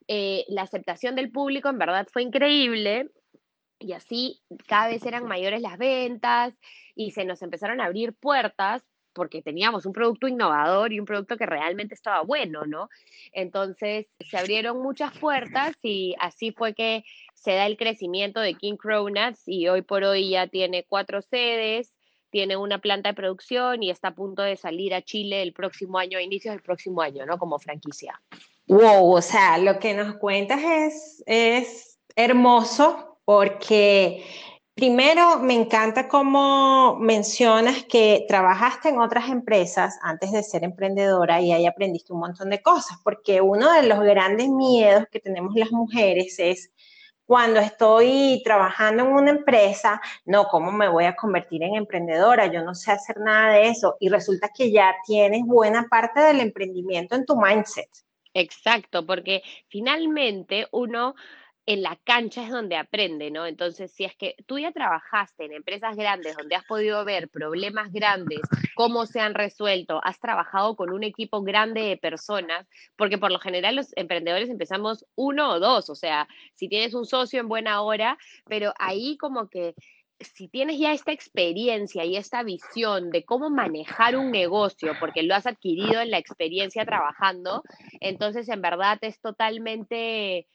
eh, 0.07 0.45
la 0.47 0.63
aceptación 0.63 1.15
del 1.15 1.31
público 1.31 1.69
en 1.69 1.77
verdad 1.77 2.07
fue 2.11 2.23
increíble 2.23 3.11
y 3.79 3.93
así 3.93 4.41
cada 4.67 4.87
vez 4.87 5.05
eran 5.05 5.25
mayores 5.25 5.61
las 5.61 5.77
ventas 5.77 6.53
y 6.95 7.11
se 7.11 7.25
nos 7.25 7.41
empezaron 7.41 7.81
a 7.81 7.85
abrir 7.85 8.13
puertas 8.13 8.83
porque 9.17 9.41
teníamos 9.41 9.87
un 9.87 9.93
producto 9.93 10.27
innovador 10.27 10.93
y 10.93 10.99
un 10.99 11.05
producto 11.05 11.37
que 11.37 11.47
realmente 11.47 11.95
estaba 11.95 12.21
bueno, 12.21 12.65
¿no? 12.65 12.87
Entonces 13.31 14.05
se 14.19 14.37
abrieron 14.37 14.79
muchas 14.79 15.17
puertas 15.17 15.75
y 15.81 16.15
así 16.19 16.51
fue 16.51 16.75
que 16.75 17.03
se 17.33 17.53
da 17.53 17.65
el 17.65 17.77
crecimiento 17.77 18.39
de 18.39 18.53
King 18.53 18.75
Cronuts 18.77 19.41
y 19.47 19.67
hoy 19.69 19.81
por 19.81 20.03
hoy 20.03 20.29
ya 20.29 20.45
tiene 20.47 20.85
cuatro 20.87 21.23
sedes, 21.23 21.95
tiene 22.29 22.57
una 22.57 22.77
planta 22.77 23.09
de 23.09 23.15
producción 23.15 23.81
y 23.81 23.89
está 23.89 24.09
a 24.09 24.15
punto 24.15 24.43
de 24.43 24.55
salir 24.55 24.93
a 24.93 25.01
Chile 25.01 25.41
el 25.41 25.51
próximo 25.51 25.97
año, 25.97 26.19
a 26.19 26.21
inicios 26.21 26.53
del 26.53 26.61
próximo 26.61 27.01
año, 27.01 27.25
¿no? 27.25 27.39
Como 27.39 27.57
franquicia. 27.57 28.21
Wow, 28.67 29.15
o 29.15 29.21
sea, 29.23 29.57
lo 29.57 29.79
que 29.79 29.95
nos 29.95 30.17
cuentas 30.17 30.61
es, 30.63 31.23
es 31.25 31.99
hermoso 32.15 33.16
porque 33.27 34.23
primero 34.73 35.39
me 35.39 35.53
encanta 35.53 36.07
cómo 36.07 36.95
mencionas 36.95 37.83
que 37.83 38.23
trabajaste 38.25 38.87
en 38.87 38.99
otras 38.99 39.27
empresas 39.27 39.99
antes 40.01 40.31
de 40.31 40.41
ser 40.43 40.63
emprendedora 40.63 41.41
y 41.41 41.51
ahí 41.51 41.65
aprendiste 41.65 42.13
un 42.13 42.21
montón 42.21 42.49
de 42.49 42.61
cosas, 42.61 42.97
porque 43.03 43.41
uno 43.41 43.73
de 43.73 43.83
los 43.83 43.99
grandes 43.99 44.47
miedos 44.47 45.07
que 45.11 45.19
tenemos 45.19 45.55
las 45.55 45.73
mujeres 45.73 46.39
es 46.39 46.71
cuando 47.25 47.59
estoy 47.59 48.41
trabajando 48.45 49.03
en 49.03 49.09
una 49.09 49.31
empresa, 49.31 49.99
no, 50.23 50.45
¿cómo 50.45 50.71
me 50.71 50.87
voy 50.87 51.03
a 51.03 51.17
convertir 51.17 51.63
en 51.63 51.75
emprendedora? 51.75 52.47
Yo 52.47 52.63
no 52.63 52.75
sé 52.75 52.93
hacer 52.93 53.17
nada 53.19 53.55
de 53.55 53.67
eso. 53.67 53.97
Y 53.99 54.07
resulta 54.07 54.51
que 54.55 54.71
ya 54.71 54.95
tienes 55.05 55.41
buena 55.45 55.87
parte 55.89 56.21
del 56.21 56.39
emprendimiento 56.39 57.15
en 57.15 57.25
tu 57.25 57.35
mindset. 57.35 57.89
Exacto, 58.33 59.05
porque 59.05 59.41
finalmente 59.67 60.67
uno 60.71 61.15
en 61.67 61.83
la 61.83 61.97
cancha 62.05 62.43
es 62.43 62.49
donde 62.49 62.77
aprende, 62.77 63.29
¿no? 63.29 63.45
Entonces, 63.45 63.91
si 63.91 64.05
es 64.05 64.15
que 64.15 64.35
tú 64.45 64.57
ya 64.57 64.71
trabajaste 64.71 65.43
en 65.43 65.51
empresas 65.51 65.97
grandes 65.97 66.37
donde 66.37 66.55
has 66.55 66.63
podido 66.63 67.03
ver 67.03 67.27
problemas 67.27 67.91
grandes, 67.91 68.39
cómo 68.73 69.05
se 69.05 69.19
han 69.19 69.33
resuelto, 69.33 69.99
has 70.01 70.17
trabajado 70.17 70.77
con 70.77 70.93
un 70.93 71.03
equipo 71.03 71.41
grande 71.41 71.81
de 71.81 71.97
personas, 71.97 72.65
porque 72.95 73.17
por 73.17 73.33
lo 73.33 73.39
general 73.39 73.75
los 73.75 73.91
emprendedores 73.97 74.49
empezamos 74.49 75.05
uno 75.15 75.51
o 75.51 75.59
dos, 75.59 75.89
o 75.89 75.95
sea, 75.95 76.29
si 76.55 76.69
tienes 76.69 76.93
un 76.93 77.05
socio 77.05 77.41
en 77.41 77.49
buena 77.49 77.81
hora, 77.81 78.17
pero 78.45 78.73
ahí 78.79 79.17
como 79.17 79.49
que 79.49 79.75
si 80.21 80.47
tienes 80.47 80.79
ya 80.79 80.93
esta 80.93 81.11
experiencia 81.11 82.05
y 82.05 82.15
esta 82.15 82.43
visión 82.43 83.11
de 83.11 83.25
cómo 83.25 83.49
manejar 83.49 84.15
un 84.15 84.31
negocio, 84.31 84.93
porque 85.01 85.21
lo 85.21 85.35
has 85.35 85.45
adquirido 85.45 85.99
en 85.99 86.11
la 86.11 86.17
experiencia 86.17 86.85
trabajando, 86.85 87.61
entonces 87.99 88.47
en 88.47 88.61
verdad 88.61 88.97
es 89.01 89.19
totalmente 89.19 90.47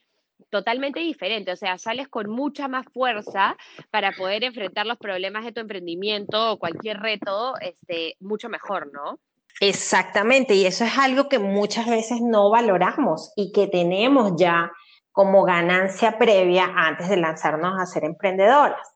totalmente 0.49 0.99
diferente, 0.99 1.51
o 1.51 1.55
sea, 1.55 1.77
sales 1.77 2.07
con 2.07 2.29
mucha 2.29 2.67
más 2.67 2.85
fuerza 2.93 3.57
para 3.89 4.11
poder 4.11 4.43
enfrentar 4.43 4.85
los 4.85 4.97
problemas 4.97 5.45
de 5.45 5.51
tu 5.51 5.61
emprendimiento 5.61 6.51
o 6.51 6.59
cualquier 6.59 6.99
reto, 6.99 7.53
este, 7.59 8.15
mucho 8.19 8.49
mejor, 8.49 8.91
¿no? 8.93 9.19
Exactamente, 9.59 10.55
y 10.55 10.65
eso 10.65 10.83
es 10.83 10.97
algo 10.97 11.29
que 11.29 11.39
muchas 11.39 11.87
veces 11.87 12.19
no 12.21 12.49
valoramos 12.49 13.31
y 13.35 13.51
que 13.51 13.67
tenemos 13.67 14.33
ya 14.37 14.71
como 15.11 15.43
ganancia 15.43 16.17
previa 16.17 16.71
antes 16.75 17.07
de 17.07 17.17
lanzarnos 17.17 17.79
a 17.79 17.85
ser 17.85 18.03
emprendedoras. 18.03 18.93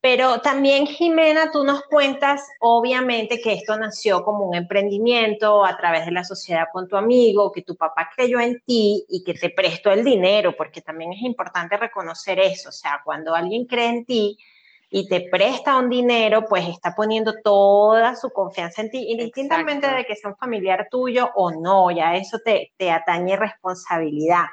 Pero 0.00 0.40
también, 0.40 0.86
Jimena, 0.86 1.50
tú 1.50 1.64
nos 1.64 1.82
cuentas, 1.82 2.48
obviamente, 2.60 3.40
que 3.40 3.54
esto 3.54 3.76
nació 3.76 4.22
como 4.22 4.44
un 4.44 4.54
emprendimiento 4.54 5.64
a 5.64 5.76
través 5.76 6.06
de 6.06 6.12
la 6.12 6.22
sociedad 6.22 6.66
con 6.72 6.86
tu 6.86 6.96
amigo, 6.96 7.50
que 7.50 7.62
tu 7.62 7.76
papá 7.76 8.08
creyó 8.14 8.38
en 8.38 8.60
ti 8.60 9.04
y 9.08 9.24
que 9.24 9.34
te 9.34 9.50
prestó 9.50 9.90
el 9.90 10.04
dinero, 10.04 10.54
porque 10.56 10.82
también 10.82 11.12
es 11.12 11.22
importante 11.22 11.76
reconocer 11.76 12.38
eso. 12.38 12.68
O 12.68 12.72
sea, 12.72 13.00
cuando 13.04 13.34
alguien 13.34 13.66
cree 13.66 13.88
en 13.88 14.04
ti 14.04 14.38
y 14.88 15.08
te 15.08 15.28
presta 15.28 15.76
un 15.76 15.90
dinero, 15.90 16.44
pues 16.48 16.68
está 16.68 16.94
poniendo 16.94 17.34
toda 17.42 18.14
su 18.14 18.30
confianza 18.30 18.82
en 18.82 18.90
ti, 18.90 19.04
indistintamente 19.10 19.88
de 19.88 20.04
que 20.06 20.14
sea 20.14 20.30
un 20.30 20.36
familiar 20.36 20.86
tuyo 20.88 21.30
o 21.34 21.50
no, 21.50 21.90
ya 21.90 22.14
eso 22.14 22.38
te, 22.44 22.72
te 22.76 22.92
atañe 22.92 23.36
responsabilidad. 23.36 24.46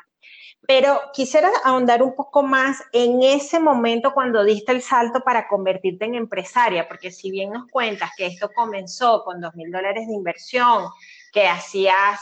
Pero 0.68 1.00
quisiera 1.14 1.50
ahondar 1.64 2.02
un 2.02 2.16
poco 2.16 2.42
más 2.42 2.82
en 2.92 3.22
ese 3.22 3.60
momento 3.60 4.14
cuando 4.14 4.44
diste 4.44 4.72
el 4.72 4.82
salto 4.82 5.22
para 5.22 5.48
convertirte 5.48 6.06
en 6.06 6.16
empresaria, 6.16 6.88
porque 6.88 7.12
si 7.12 7.30
bien 7.30 7.52
nos 7.52 7.68
cuentas 7.70 8.12
que 8.18 8.26
esto 8.26 8.50
comenzó 8.54 9.24
con 9.24 9.42
dos 9.42 9.54
mil 9.56 9.72
dólares 9.72 10.08
de 10.08 10.14
inversión, 10.14 10.86
que 11.32 11.48
hacías 11.48 12.20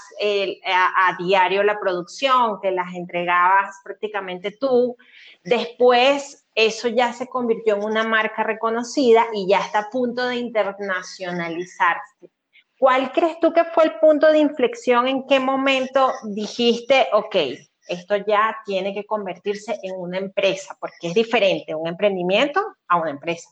a, 0.65 1.07
a, 1.07 1.17
diario 1.17 1.63
la 1.63 1.79
producción, 1.79 2.59
que 2.61 2.71
las 2.71 2.93
entregabas 2.95 3.75
prácticamente 3.83 4.51
tú, 4.51 4.97
después 5.43 6.43
eso 6.55 6.87
ya 6.87 7.13
se 7.13 7.27
convirtió 7.27 7.75
en 7.75 7.83
una 7.83 8.03
marca 8.03 8.43
reconocida 8.43 9.25
y 9.33 9.47
ya 9.47 9.59
está 9.59 9.79
a 9.79 9.89
punto 9.89 10.25
de 10.25 10.37
internacionalizarse. 10.37 12.31
¿Cuál 12.79 13.11
crees 13.11 13.39
tú 13.39 13.53
que 13.53 13.63
fue 13.65 13.85
el 13.85 13.99
punto 13.99 14.31
de 14.31 14.39
inflexión? 14.39 15.07
¿En 15.07 15.25
qué 15.27 15.39
momento 15.39 16.11
dijiste, 16.33 17.07
ok, 17.13 17.35
esto 17.87 18.15
ya 18.17 18.57
tiene 18.65 18.93
que 18.93 19.05
convertirse 19.05 19.79
en 19.83 19.95
una 19.95 20.17
empresa, 20.17 20.77
porque 20.79 21.07
es 21.07 21.13
diferente 21.13 21.75
un 21.75 21.87
emprendimiento 21.87 22.61
a 22.87 22.97
una 22.97 23.11
empresa. 23.11 23.49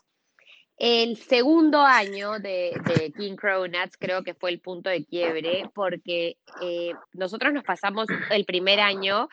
El 0.84 1.18
segundo 1.18 1.82
año 1.82 2.40
de, 2.40 2.74
King 3.16 3.36
Crow 3.36 3.68
Nuts 3.68 3.98
creo 4.00 4.24
que 4.24 4.34
fue 4.34 4.50
el 4.50 4.60
punto 4.60 4.90
de 4.90 5.06
quiebre 5.06 5.70
porque 5.76 6.38
eh, 6.60 6.94
nosotros 7.14 7.54
nos 7.54 7.64
pasamos 7.64 8.08
el 8.32 8.46
primer 8.46 8.80
año, 8.80 9.30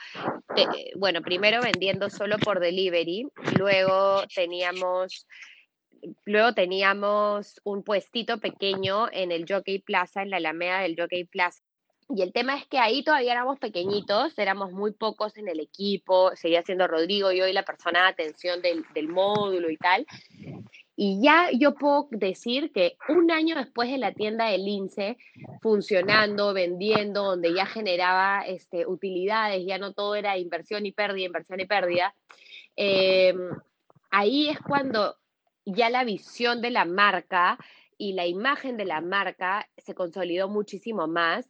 bueno, 0.97 1.23
primero 1.23 1.63
vendiendo 1.63 2.11
solo 2.11 2.37
por 2.37 2.61
delivery, 2.61 3.29
luego 3.59 4.25
teníamos, 4.35 5.27
luego 6.27 6.53
teníamos 6.53 7.63
un 7.65 7.83
puestito 7.83 8.41
pequeño 8.41 9.09
en 9.11 9.33
el 9.33 9.47
Jockey 9.49 9.79
Plaza, 9.79 10.21
en 10.21 10.29
la 10.29 10.37
Alameda 10.37 10.81
del 10.81 10.97
Jockey 11.01 11.25
Plaza, 11.25 11.63
y 12.11 12.23
el 12.23 12.33
tema 12.33 12.57
es 12.57 12.67
que 12.67 12.79
ahí 12.79 13.03
todavía 13.03 13.33
éramos 13.33 13.59
pequeñitos, 13.59 14.39
éramos 14.39 14.73
muy 14.73 14.93
pocos 14.93 15.37
en 15.37 15.47
el 15.47 15.61
equipo, 15.61 16.35
seguía 16.37 16.63
siendo 16.63 16.87
Rodrigo 16.87 17.33
y 17.33 17.43
hoy 17.43 17.53
la 17.53 17.65
persona 17.65 18.03
de 18.03 18.09
atención 18.09 18.63
del, 18.63 18.85
del, 18.95 19.09
módulo 19.09 19.69
y 19.69 19.77
tal. 19.77 20.07
Y 20.97 21.21
ya 21.23 21.51
yo 21.53 21.75
puedo 21.75 22.09
decir 22.11 22.73
que 22.73 22.97
un 23.11 23.31
año 23.31 23.57
después 23.57 23.91
de 23.91 23.99
la 23.99 24.13
tienda 24.13 24.47
del 24.47 24.65
Lince 24.65 25.19
funcionando, 25.61 26.55
vendiendo, 26.55 27.25
donde 27.25 27.55
ya 27.55 27.67
generaba 27.67 28.43
este, 28.47 28.87
utilidades, 28.87 29.67
ya 29.67 29.77
no 29.77 29.93
todo 29.93 30.15
era 30.15 30.39
inversión 30.39 30.87
y 30.87 30.93
pérdida, 30.93 31.27
inversión 31.27 31.61
y 31.61 31.67
pérdida, 31.67 32.15
eh, 32.77 33.35
ahí 34.11 34.49
es 34.49 34.59
cuando 34.61 35.17
ya 35.67 35.91
la 35.91 36.05
visión 36.05 36.63
de 36.63 36.71
la 36.71 36.87
marca 36.87 37.59
y 37.99 38.15
la 38.15 38.27
imagen 38.27 38.77
de 38.77 38.87
la 38.87 39.03
marca 39.03 39.69
se 39.77 39.95
consolidó 39.95 40.49
muchísimo 40.49 41.07
más 41.07 41.47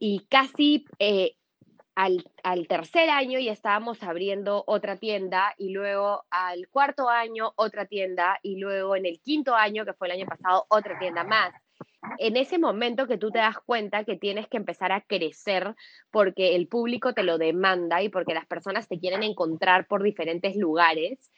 y 0.00 0.26
casi 0.28 0.84
eh, 0.98 1.36
al, 1.94 2.24
al, 2.42 2.68
tercer 2.68 3.08
año 3.10 3.38
ya 3.38 3.52
estábamos 3.52 4.02
abriendo 4.02 4.64
otra 4.66 4.96
tienda 4.96 5.54
y 5.56 5.70
luego 5.70 6.24
al 6.30 6.68
cuarto 6.68 7.08
año 7.08 7.52
otra 7.56 7.86
tienda 7.86 8.38
y 8.42 8.56
luego 8.56 8.96
en 8.96 9.06
el 9.06 9.20
quinto 9.20 9.54
año, 9.54 9.84
que 9.84 9.94
fue 9.94 10.08
el 10.08 10.14
año 10.14 10.26
pasado, 10.26 10.66
otra 10.68 10.98
tienda 10.98 11.24
más. 11.24 11.52
En 12.18 12.36
ese 12.36 12.58
momento 12.58 13.06
que 13.06 13.18
tú 13.18 13.30
te 13.30 13.38
das 13.38 13.58
cuenta 13.58 14.04
que 14.04 14.16
tienes 14.16 14.46
que 14.48 14.56
empezar 14.56 14.92
a 14.92 15.00
crecer 15.00 15.74
porque 16.10 16.54
el 16.54 16.68
público 16.68 17.14
te 17.14 17.22
lo 17.22 17.38
demanda 17.38 18.02
y 18.02 18.08
porque 18.08 18.34
las 18.34 18.46
personas 18.46 18.88
te 18.88 18.98
quieren 18.98 19.22
encontrar 19.22 19.86
por 19.86 20.02
diferentes 20.02 20.56
lugares, 20.56 21.32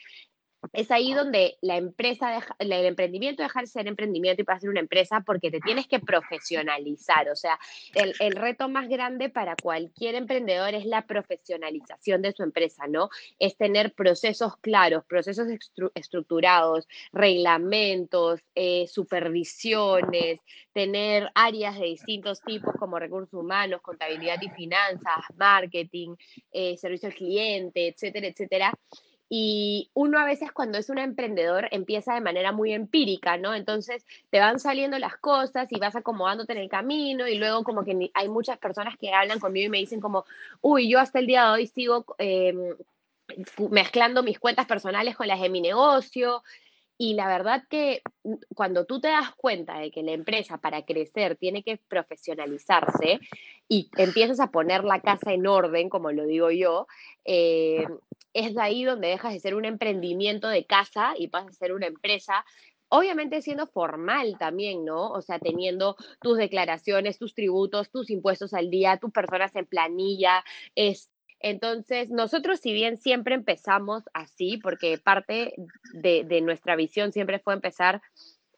es 0.73 0.91
ahí 0.91 1.13
donde 1.13 1.57
la 1.61 1.77
empresa, 1.77 2.45
el 2.59 2.73
emprendimiento 2.73 3.43
deja 3.43 3.61
de 3.61 3.67
ser 3.67 3.87
emprendimiento 3.87 4.43
y 4.43 4.45
pasa 4.45 4.57
a 4.57 4.61
ser 4.61 4.71
una 4.71 4.81
empresa 4.81 5.23
porque 5.25 5.51
te 5.51 5.61
tienes 5.61 5.87
que 5.87 6.01
profesionalizar. 6.01 7.29
O 7.31 7.37
sea, 7.37 7.59
el, 7.95 8.15
el, 8.21 8.33
reto 8.33 8.69
más 8.69 8.89
grande 8.89 9.31
para 9.31 9.57
cualquier 9.57 10.15
emprendedor 10.15 10.75
es 10.75 10.85
la 10.85 11.07
profesionalización 11.07 12.23
de 12.23 12.33
su 12.33 12.43
empresa, 12.43 12.87
¿no? 12.89 13.09
Es 13.39 13.57
tener 13.57 13.93
procesos 13.95 14.57
claros, 14.59 15.05
procesos 15.05 15.49
estructurados, 15.95 16.87
reglamentos, 17.13 18.41
eh, 18.55 18.87
supervisiones, 18.89 20.41
tener 20.73 21.31
áreas 21.35 21.79
de 21.79 21.87
distintos 21.87 22.41
tipos 22.43 22.75
como 22.79 22.99
recursos 22.99 23.35
humanos, 23.35 23.81
contabilidad 23.81 24.41
y 24.43 24.49
finanzas, 24.51 25.25
marketing, 25.37 26.15
eh, 26.53 26.77
servicio 26.77 27.09
al 27.09 27.15
cliente, 27.15 27.89
etcétera, 27.89 28.27
etcétera 28.27 28.73
y 29.29 29.91
uno 29.93 30.19
a 30.19 30.25
veces 30.25 30.53
cuando 30.53 30.79
es 30.79 30.89
un 30.89 30.99
emprendedor 30.99 31.69
empieza 31.71 32.15
de 32.15 32.21
manera 32.21 32.53
muy 32.53 32.73
empírica, 32.73 33.37
¿no? 33.37 33.55
Entonces 33.55 34.07
te 34.31 34.41
van 34.41 34.59
saliendo 34.59 34.99
las 34.99 35.17
cosas 35.17 35.69
y 35.71 35.79
vas 35.79 35.97
acomodándote 35.97 36.53
en 36.53 36.59
el 36.59 36.69
camino 36.69 37.29
y 37.29 37.37
luego 37.37 37.63
como 37.63 37.85
que 37.85 38.11
hay 38.15 38.29
muchas 38.29 38.59
personas 38.59 38.97
que 38.97 39.13
hablan 39.13 39.39
conmigo 39.39 39.67
y 39.67 39.71
me 39.71 39.79
dicen 39.79 40.01
como, 40.01 40.25
uy, 40.63 40.89
yo 40.89 40.99
hasta 40.99 41.19
el 41.19 41.27
día 41.27 41.45
de 41.45 41.51
hoy 41.51 41.67
sigo 41.67 42.07
em, 42.19 42.75
mezclando 43.71 44.23
mis 44.23 44.39
cuentas 44.39 44.67
personales 44.67 45.17
con 45.17 45.29
las 45.29 45.41
de 45.41 45.51
mi 45.51 45.61
negocio. 45.61 46.43
Y 46.99 47.15
la 47.15 47.29
verdad 47.29 47.63
que 47.71 48.03
cuando 48.55 48.85
tú 48.85 49.01
te 49.01 49.09
das 49.09 49.33
cuenta 49.37 49.79
de 49.79 49.93
que 49.93 50.03
la 50.03 50.13
empresa 50.13 50.59
para 50.59 50.85
crecer 50.85 51.37
tiene 51.37 51.63
que 51.63 51.79
profesionalizarse 51.89 53.21
y 53.69 53.89
empiezas 53.97 54.41
a 54.41 54.51
poner 54.51 54.83
la 54.83 55.01
casa 55.01 55.33
en 55.33 55.47
orden, 55.47 55.89
como 55.89 56.11
lo 56.11 56.25
digo 56.25 56.51
yo, 56.51 56.89
eh, 57.25 57.87
es 58.35 58.55
de 58.55 58.61
ahí 58.61 58.85
donde 58.85 59.09
dejas 59.09 59.33
de 59.33 59.41
ser 59.41 59.55
un 59.55 59.65
emprendimiento 59.65 60.49
de 60.49 60.67
casa 60.67 61.15
y 61.17 61.29
pasas 61.29 61.51
a 61.51 61.59
ser 61.59 61.73
una 61.73 61.87
empresa 61.87 62.45
obviamente 62.91 63.43
siendo 63.43 63.67
formal 63.67 64.37
también, 64.39 64.85
¿no? 64.85 65.11
O 65.11 65.21
sea, 65.21 65.39
teniendo 65.39 65.97
tus 66.21 66.39
declaraciones, 66.39 67.19
tus 67.19 67.35
tributos, 67.35 67.91
tus 67.91 68.11
impuestos 68.11 68.55
al 68.55 68.71
día, 68.71 68.97
tus 68.97 69.13
personas 69.13 69.55
en 69.57 69.67
planilla. 69.67 70.43
Es, 70.75 71.11
entonces, 71.41 72.11
nosotros 72.11 72.61
si 72.61 72.73
bien 72.73 72.97
siempre 72.97 73.35
empezamos 73.35 74.05
así, 74.13 74.59
porque 74.59 74.99
parte 74.99 75.55
de, 75.93 76.41
nuestra 76.43 76.77
visión 76.77 77.13
siempre 77.13 77.39
fue 77.39 77.55
empezar 77.55 78.03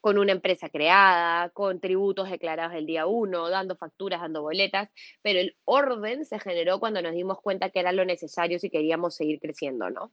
con 0.01 0.17
una 0.17 0.33
empresa 0.33 0.71
creada, 0.71 1.51
con 1.51 1.79
tributos 1.79 2.31
declarados 2.31 2.75
el 2.75 2.87
día 2.87 3.07
uno, 3.07 3.51
dando 3.51 3.77
facturas, 3.77 4.23
dando 4.23 4.41
boletas, 4.41 4.89
pero 5.21 5.41
el 5.41 5.57
orden 5.65 6.25
se 6.25 6.39
generó 6.39 6.81
cuando 6.81 7.03
nos 7.03 7.13
dimos 7.13 7.39
cuenta 7.43 7.69
que 7.69 7.81
era 7.81 7.93
lo 7.93 8.07
necesario 8.07 8.59
si 8.59 8.71
queríamos 8.71 9.15
seguir 9.15 9.41
creciendo, 9.41 9.91
¿no? 9.91 10.11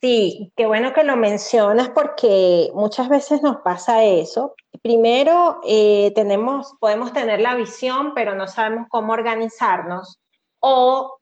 Sí, 0.00 0.52
qué 0.56 0.66
bueno 0.66 0.92
que 0.92 1.02
lo 1.02 1.16
mencionas 1.16 1.90
porque 1.90 2.70
muchas 2.72 3.08
veces 3.08 3.42
nos 3.42 3.58
pasa 3.58 4.04
eso. 4.04 4.54
Primero, 4.80 5.60
eh, 5.64 6.12
tenemos, 6.14 6.74
podemos 6.78 7.12
tener 7.12 7.40
la 7.40 7.56
visión, 7.56 8.12
pero 8.14 8.36
no 8.36 8.46
sabemos 8.46 8.86
cómo 8.88 9.12
organizarnos 9.12 10.20
o 10.60 11.17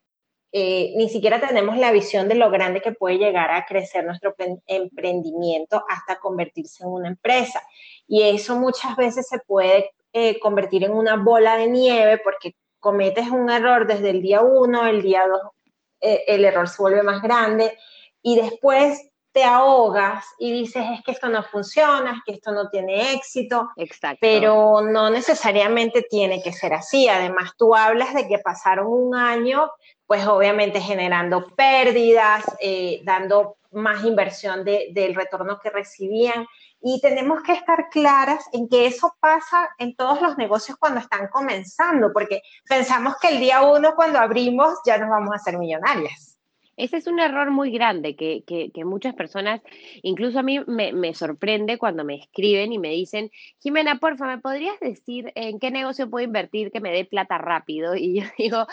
eh, 0.52 0.92
ni 0.96 1.08
siquiera 1.08 1.40
tenemos 1.40 1.76
la 1.76 1.92
visión 1.92 2.28
de 2.28 2.34
lo 2.34 2.50
grande 2.50 2.80
que 2.80 2.92
puede 2.92 3.18
llegar 3.18 3.50
a 3.50 3.66
crecer 3.66 4.04
nuestro 4.04 4.34
emprendimiento 4.66 5.84
hasta 5.88 6.18
convertirse 6.18 6.84
en 6.84 6.90
una 6.90 7.08
empresa. 7.08 7.62
Y 8.06 8.22
eso 8.22 8.56
muchas 8.56 8.96
veces 8.96 9.28
se 9.28 9.38
puede 9.40 9.90
eh, 10.12 10.38
convertir 10.38 10.84
en 10.84 10.92
una 10.92 11.16
bola 11.16 11.56
de 11.56 11.66
nieve 11.66 12.18
porque 12.18 12.54
cometes 12.80 13.28
un 13.30 13.50
error 13.50 13.86
desde 13.86 14.10
el 14.10 14.22
día 14.22 14.42
uno, 14.42 14.86
el 14.86 15.02
día 15.02 15.24
dos, 15.26 15.52
el 16.00 16.44
error 16.44 16.68
se 16.68 16.80
vuelve 16.80 17.02
más 17.02 17.22
grande 17.22 17.76
y 18.22 18.36
después 18.36 19.10
te 19.36 19.44
ahogas 19.44 20.24
y 20.38 20.50
dices, 20.50 20.82
es 20.94 21.04
que 21.04 21.12
esto 21.12 21.28
no 21.28 21.42
funciona, 21.42 22.12
es 22.12 22.22
que 22.24 22.32
esto 22.32 22.52
no 22.52 22.70
tiene 22.70 23.12
éxito. 23.12 23.68
Exacto. 23.76 24.16
Pero 24.18 24.80
no 24.80 25.10
necesariamente 25.10 26.00
tiene 26.08 26.42
que 26.42 26.54
ser 26.54 26.72
así. 26.72 27.06
Además, 27.06 27.52
tú 27.58 27.76
hablas 27.76 28.14
de 28.14 28.26
que 28.28 28.38
pasaron 28.38 28.86
un 28.86 29.14
año, 29.14 29.70
pues 30.06 30.26
obviamente 30.26 30.80
generando 30.80 31.48
pérdidas, 31.54 32.46
eh, 32.60 33.02
dando 33.04 33.58
más 33.72 34.04
inversión 34.04 34.64
del 34.64 35.14
retorno 35.14 35.58
que 35.62 35.68
recibían. 35.68 36.46
Y 36.80 37.02
tenemos 37.02 37.42
que 37.42 37.52
estar 37.52 37.90
claras 37.90 38.42
en 38.54 38.70
que 38.70 38.86
eso 38.86 39.14
pasa 39.20 39.68
en 39.76 39.96
todos 39.96 40.22
los 40.22 40.38
negocios 40.38 40.78
cuando 40.78 41.00
están 41.00 41.28
comenzando, 41.28 42.10
porque 42.10 42.40
pensamos 42.66 43.16
que 43.20 43.28
el 43.28 43.40
día 43.40 43.60
uno, 43.60 43.94
cuando 43.96 44.18
abrimos, 44.18 44.78
ya 44.86 44.96
nos 44.96 45.10
vamos 45.10 45.32
a 45.32 45.36
hacer 45.36 45.58
millonarias. 45.58 46.35
Ese 46.76 46.98
es 46.98 47.06
un 47.06 47.18
error 47.18 47.50
muy 47.50 47.70
grande 47.70 48.16
que, 48.16 48.70
muchas 48.84 49.14
personas, 49.14 49.62
incluso 50.02 50.38
a 50.38 50.42
mí 50.42 50.60
me, 50.66 51.14
sorprende 51.14 51.78
cuando 51.78 52.04
me 52.04 52.16
escriben 52.16 52.72
y 52.72 52.78
me 52.78 52.90
dicen, 52.90 53.30
Jimena, 53.60 53.98
porfa, 53.98 54.26
¿me 54.26 54.38
podrías 54.38 54.78
decir 54.80 55.32
en 55.34 55.58
qué 55.58 55.70
negocio 55.70 56.10
puedo 56.10 56.24
invertir 56.24 56.70
que 56.70 56.80
me 56.80 56.92
dé 56.92 57.04
plata 57.04 57.38
rápido? 57.38 57.96
Y 57.96 58.20
yo 58.20 58.26
digo, 58.38 58.66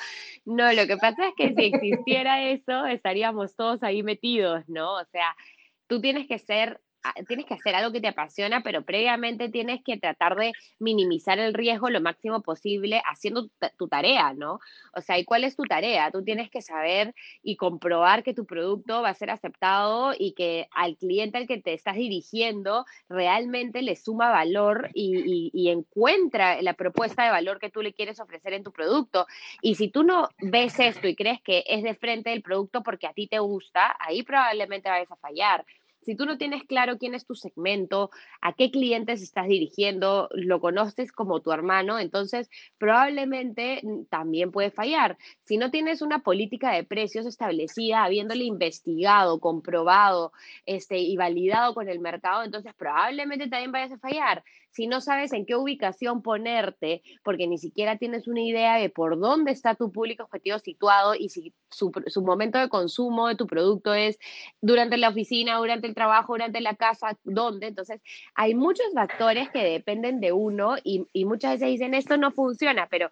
no, 0.45 0.73
lo 0.73 0.85
que 0.85 0.97
pasa 0.97 1.29
es 1.29 1.33
que 1.35 1.53
si 1.55 1.65
existiera 1.65 2.43
eso, 2.43 2.85
estaríamos 2.85 3.55
todos 3.55 3.81
ahí 3.83 4.03
metidos, 4.03 4.67
¿no? 4.67 4.95
O 4.95 5.05
sea, 5.05 5.35
tú 5.87 6.01
tienes 6.01 6.27
que 6.27 6.39
ser 6.39 6.81
tienes 7.27 7.45
que 7.45 7.53
hacer 7.53 7.75
algo 7.75 7.91
que 7.91 8.01
te 8.01 8.07
apasiona, 8.07 8.61
pero 8.61 8.83
previamente 8.83 9.49
tienes 9.49 9.83
que 9.83 9.97
tratar 9.97 10.35
de 10.35 10.53
minimizar 10.79 11.39
el 11.39 11.53
riesgo 11.53 11.89
lo 11.89 12.01
máximo 12.01 12.41
posible 12.41 13.01
haciendo 13.05 13.49
tu 13.77 13.87
tarea, 13.87 14.33
¿no? 14.33 14.59
O 14.95 15.01
sea, 15.01 15.17
¿y 15.17 15.25
cuál 15.25 15.43
es 15.43 15.55
tu 15.55 15.63
tarea? 15.63 16.11
Tú 16.11 16.23
tienes 16.23 16.49
que 16.49 16.61
saber 16.61 17.13
y 17.41 17.55
comprobar 17.57 18.23
que 18.23 18.33
tu 18.33 18.45
producto 18.45 19.01
va 19.01 19.09
a 19.09 19.15
ser 19.15 19.29
aceptado 19.29 20.13
y 20.17 20.33
que 20.33 20.67
al 20.71 20.97
cliente 20.97 21.37
al 21.37 21.47
que 21.47 21.61
te 21.61 21.73
estás 21.73 21.95
dirigiendo 21.95 22.85
realmente 23.09 23.81
le 23.81 23.95
suma 23.95 24.31
valor 24.31 24.89
y, 24.93 25.51
y 25.53 25.69
encuentra 25.69 26.61
la 26.61 26.73
propuesta 26.73 27.23
de 27.23 27.31
valor 27.31 27.59
que 27.59 27.69
tú 27.69 27.81
le 27.81 27.93
quieres 27.93 28.19
ofrecer 28.19 28.53
en 28.53 28.63
tu 28.63 28.71
producto. 28.71 29.27
Y 29.61 29.75
si 29.75 29.89
tú 29.89 30.03
no 30.03 30.29
ves 30.39 30.79
esto 30.79 31.07
y 31.07 31.15
crees 31.15 31.41
que 31.41 31.63
es 31.67 31.83
de 31.83 31.95
frente 31.95 32.29
del 32.29 32.41
producto 32.41 32.83
porque 32.83 33.07
a 33.07 33.13
ti 33.13 33.27
te 33.27 33.39
gusta, 33.39 33.95
ahí 33.99 34.23
probablemente 34.23 34.89
vayas 34.89 35.11
a 35.11 35.15
fallar. 35.17 35.65
Si 36.05 36.15
tú 36.15 36.25
no 36.25 36.37
tienes 36.37 36.63
claro 36.63 36.97
quién 36.97 37.15
es 37.15 37.25
tu 37.25 37.35
segmento, 37.35 38.11
a 38.41 38.53
qué 38.53 38.71
clientes 38.71 39.21
estás 39.21 39.47
dirigiendo, 39.47 40.29
lo 40.33 40.59
conoces 40.59 41.11
como 41.11 41.41
tu 41.41 41.51
hermano, 41.51 41.99
entonces 41.99 42.49
probablemente 42.77 43.81
también 44.09 44.51
puede 44.51 44.71
fallar. 44.71 45.17
Si 45.43 45.57
no 45.57 45.71
tienes 45.71 46.01
una 46.01 46.19
política 46.19 46.71
de 46.71 46.83
precios 46.83 47.25
establecida, 47.25 48.03
habiéndole 48.03 48.43
investigado, 48.43 49.39
comprobado 49.39 50.31
este, 50.65 50.99
y 50.99 51.15
validado 51.15 51.73
con 51.73 51.89
el 51.89 51.99
mercado, 51.99 52.43
entonces 52.43 52.73
probablemente 52.75 53.47
también 53.47 53.71
vayas 53.71 53.93
a 53.93 53.97
fallar 53.97 54.43
si 54.73 54.87
no 54.87 55.01
sabes 55.01 55.31
en 55.33 55.45
qué 55.45 55.55
ubicación 55.55 56.21
ponerte, 56.21 57.03
porque 57.23 57.47
ni 57.47 57.57
siquiera 57.57 57.97
tienes 57.97 58.27
una 58.27 58.41
idea 58.41 58.77
de 58.77 58.89
por 58.89 59.19
dónde 59.19 59.51
está 59.51 59.75
tu 59.75 59.91
público 59.91 60.23
objetivo 60.23 60.57
situado 60.59 61.13
y 61.15 61.29
si 61.29 61.53
su, 61.69 61.91
momento 62.23 62.57
de 62.57 62.69
consumo 62.69 63.27
de 63.27 63.35
tu 63.35 63.45
producto 63.45 63.93
es 63.93 64.17
durante 64.61 64.97
la 64.97 65.09
oficina, 65.09 65.57
durante 65.57 65.87
el 65.87 65.93
trabajo, 65.93 66.33
durante 66.33 66.59
la 66.59 66.75
casa, 66.75 67.17
dónde. 67.23 67.67
Entonces, 67.67 68.01
hay 68.35 68.55
muchos 68.55 68.85
factores 68.93 69.49
que 69.51 69.63
dependen 69.63 70.19
de 70.19 70.31
uno 70.31 70.75
y, 70.83 71.07
y 71.13 71.25
muchas 71.25 71.53
veces 71.53 71.69
dicen, 71.69 71.93
esto 71.93 72.17
no 72.17 72.31
funciona, 72.31 72.87
pero 72.89 73.09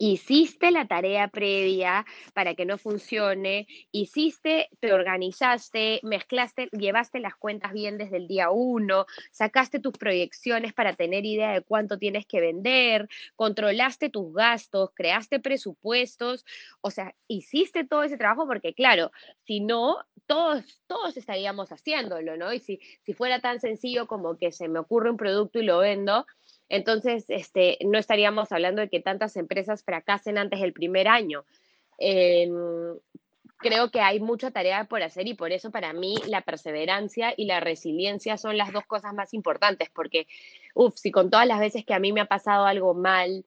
hiciste 0.00 0.70
la 0.70 0.88
tarea 0.88 1.28
previa 1.28 2.06
para 2.32 2.54
que 2.54 2.64
no 2.64 2.78
funcione, 2.78 3.66
hiciste, 3.92 4.70
te 4.80 4.94
organizaste, 4.94 6.00
mezclaste, 6.02 6.70
llevaste 6.72 7.20
las 7.20 7.36
cuentas 7.36 7.74
bien 7.74 7.98
desde 7.98 8.16
el 8.16 8.26
día 8.26 8.50
uno, 8.50 9.04
sacaste 9.30 9.78
tus 9.78 9.92
proyecciones 9.92 10.72
para 10.72 10.94
tener 10.94 11.26
idea 11.26 11.52
de 11.52 11.60
cuánto 11.60 11.98
tienes 11.98 12.24
que 12.24 12.40
vender, 12.40 13.10
controlaste 13.36 14.08
tus 14.08 14.32
gastos, 14.32 14.90
creaste 14.94 15.38
presupuestos, 15.38 16.46
o 16.80 16.90
sea, 16.90 17.14
hiciste 17.28 17.84
todo 17.84 18.02
ese 18.02 18.16
trabajo 18.16 18.46
porque 18.46 18.72
claro, 18.72 19.12
si 19.44 19.60
no, 19.60 19.98
todos, 20.24 20.80
todos 20.86 21.18
estaríamos 21.18 21.72
haciéndolo, 21.72 22.38
¿no? 22.38 22.54
Y 22.54 22.60
si, 22.60 22.80
si 23.02 23.12
fuera 23.12 23.40
tan 23.40 23.60
sencillo 23.60 24.06
como 24.06 24.38
que 24.38 24.50
se 24.50 24.66
me 24.68 24.78
ocurre 24.78 25.10
un 25.10 25.18
producto 25.18 25.58
y 25.58 25.64
lo 25.64 25.78
vendo, 25.78 26.24
entonces, 26.70 27.24
este, 27.28 27.78
no 27.84 27.98
estaríamos 27.98 28.52
hablando 28.52 28.80
de 28.80 28.88
que 28.88 29.00
tantas 29.00 29.36
empresas 29.36 29.84
fracasen 29.84 30.38
antes 30.38 30.60
del 30.60 30.72
primer 30.72 31.08
año. 31.08 31.44
Em, 31.98 32.96
creo 33.58 33.90
que 33.90 34.00
hay 34.00 34.20
mucha 34.20 34.50
tarea 34.50 34.84
por 34.84 35.02
hacer 35.02 35.28
y 35.28 35.34
por 35.34 35.52
eso 35.52 35.70
para 35.70 35.92
mí 35.92 36.14
la 36.26 36.42
perseverancia 36.42 37.34
y 37.36 37.44
la 37.46 37.60
resiliencia 37.60 38.38
son 38.38 38.56
las 38.56 38.72
dos 38.72 38.86
cosas 38.86 39.12
más 39.14 39.34
importantes, 39.34 39.90
porque, 39.90 40.26
uff, 40.74 40.96
si 40.96 41.10
con 41.10 41.28
todas 41.30 41.46
las 41.46 41.60
veces 41.60 41.84
que 41.84 41.94
a 41.94 41.98
mí 41.98 42.12
me 42.12 42.22
ha 42.22 42.26
pasado 42.26 42.64
algo 42.66 42.94
mal, 42.94 43.44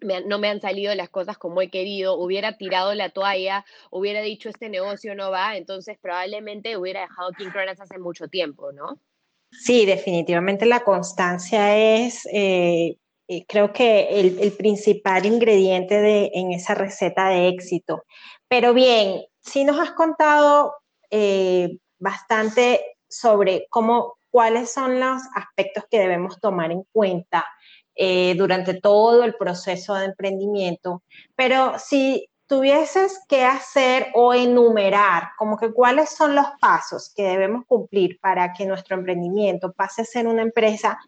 no 0.00 0.38
me 0.38 0.48
han 0.48 0.60
salido 0.60 0.94
las 0.94 1.10
cosas 1.10 1.38
como 1.38 1.62
he 1.62 1.70
querido, 1.70 2.18
hubiera 2.18 2.56
tirado 2.56 2.94
la 2.94 3.10
toalla, 3.10 3.64
hubiera 3.90 4.20
dicho 4.22 4.48
este 4.48 4.68
negocio 4.68 5.14
no 5.14 5.30
va, 5.30 5.56
entonces 5.56 5.98
probablemente 5.98 6.76
hubiera 6.76 7.02
dejado 7.02 7.32
King 7.32 7.50
Cronas 7.50 7.80
hace 7.80 7.98
mucho 7.98 8.28
tiempo, 8.28 8.72
¿no? 8.72 9.00
Sí, 9.50 9.86
definitivamente 9.86 10.66
la 10.66 10.80
constancia 10.80 11.76
es, 11.76 12.26
eh, 12.32 12.96
eh, 13.28 13.44
creo 13.46 13.72
que 13.72 14.20
el, 14.20 14.52
principal 14.52 15.26
ingrediente 15.26 16.00
de, 16.00 16.30
en 16.34 16.52
esa 16.52 16.74
receta 16.74 17.28
de 17.28 17.48
éxito. 17.48 18.04
Pero 18.48 18.74
bien, 18.74 19.22
sí 19.40 19.64
nos 19.64 19.78
has 19.78 19.92
contado 19.92 20.74
eh, 21.10 21.78
bastante 21.98 22.80
sobre 23.08 23.66
cómo, 23.70 24.16
cuáles 24.30 24.70
son 24.72 25.00
los 25.00 25.22
aspectos 25.34 25.84
que 25.90 25.98
debemos 25.98 26.40
tomar 26.40 26.70
en 26.72 26.84
cuenta 26.92 27.46
durante 28.36 28.74
todo 28.74 29.24
el 29.24 29.34
proceso 29.34 29.94
de 29.96 30.04
emprendimiento. 30.04 31.02
Pero 31.34 31.80
si 31.80 32.28
tuvieses 32.48 33.20
que 33.28 33.44
hacer 33.44 34.08
o 34.14 34.32
enumerar, 34.32 35.30
como 35.36 35.58
que 35.58 35.70
cuáles 35.70 36.10
son 36.10 36.34
los 36.34 36.46
pasos 36.60 37.12
que 37.14 37.22
debemos 37.22 37.66
cumplir 37.66 38.18
para 38.20 38.52
que 38.54 38.66
nuestro 38.66 38.96
emprendimiento 38.96 39.72
pase 39.72 40.02
a 40.02 40.06
ser 40.06 40.26
una 40.26 40.42
empresa, 40.42 40.98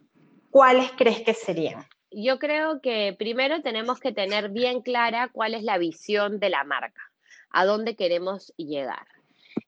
¿cuáles 0.50 0.92
crees 0.92 1.22
que 1.22 1.34
serían? 1.34 1.86
Yo 2.10 2.38
creo 2.38 2.80
que 2.80 3.16
primero 3.18 3.62
tenemos 3.62 4.00
que 4.00 4.12
tener 4.12 4.50
bien 4.50 4.82
clara 4.82 5.30
cuál 5.32 5.54
es 5.54 5.62
la 5.62 5.78
visión 5.78 6.40
de 6.40 6.50
la 6.50 6.62
marca, 6.64 7.00
a 7.50 7.64
dónde 7.64 7.96
queremos 7.96 8.52
llegar. 8.56 9.06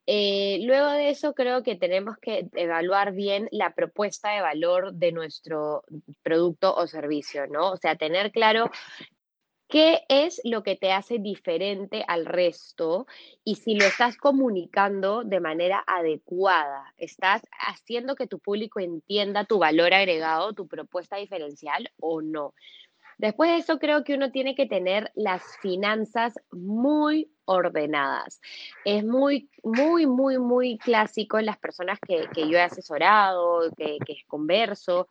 Eh, 0.07 0.59
luego 0.65 0.91
de 0.91 1.11
eso, 1.11 1.33
creo 1.33 1.63
que 1.63 1.77
tenemos 1.77 2.19
que 2.19 2.49
evaluar 2.55 3.13
bien 3.13 3.49
la 3.53 3.73
propuesta 3.73 4.31
de 4.31 4.41
valor 4.41 4.93
de 4.95 5.13
nuestro 5.13 5.85
producto 6.23 6.75
o 6.75 6.87
servicio, 6.87 7.47
¿no? 7.47 7.71
O 7.71 7.77
sea, 7.77 7.95
tener 7.97 8.33
claro 8.33 8.71
¿Qué 9.73 10.03
es 10.11 10.39
lo 10.45 10.63
que 10.63 10.77
te 10.77 10.93
hace 10.93 11.19
diferente 11.19 12.05
al 12.07 12.27
resto? 12.27 13.07
Y 13.43 13.55
si 13.55 13.75
lo 13.75 13.87
estás 13.87 14.19
comunicando 14.19 15.25
de 15.25 15.41
manera 15.41 15.83
adecuada, 15.87 16.93
estás 16.99 17.41
haciendo 17.59 18.15
que 18.15 18.27
tu 18.27 18.39
público 18.39 18.81
entienda 18.81 19.47
tu 19.47 19.59
valor 19.59 19.95
agregado, 19.95 20.53
tu 20.53 20.69
propuesta 20.69 21.17
diferencial 21.17 21.91
o 21.99 22.21
no. 22.21 22.53
Después 23.17 23.51
de 23.51 23.57
eso, 23.57 23.79
creo 23.79 24.05
que 24.05 24.13
uno 24.13 24.31
tiene 24.31 24.55
que 24.55 24.67
tener 24.67 25.11
las 25.15 25.43
finanzas 25.63 26.35
muy 26.51 27.33
ordenadas. 27.47 28.43
Es 28.85 29.07
muy, 29.07 29.49
muy, 29.63 30.05
muy, 30.05 30.37
muy 30.37 30.77
clásico 30.77 31.39
en 31.39 31.47
las 31.47 31.57
personas 31.57 31.99
que, 31.99 32.29
yo 32.37 32.59
he 32.59 32.61
asesorado, 32.61 33.71
que, 33.75 33.97
que 34.05 34.17
converso, 34.27 35.09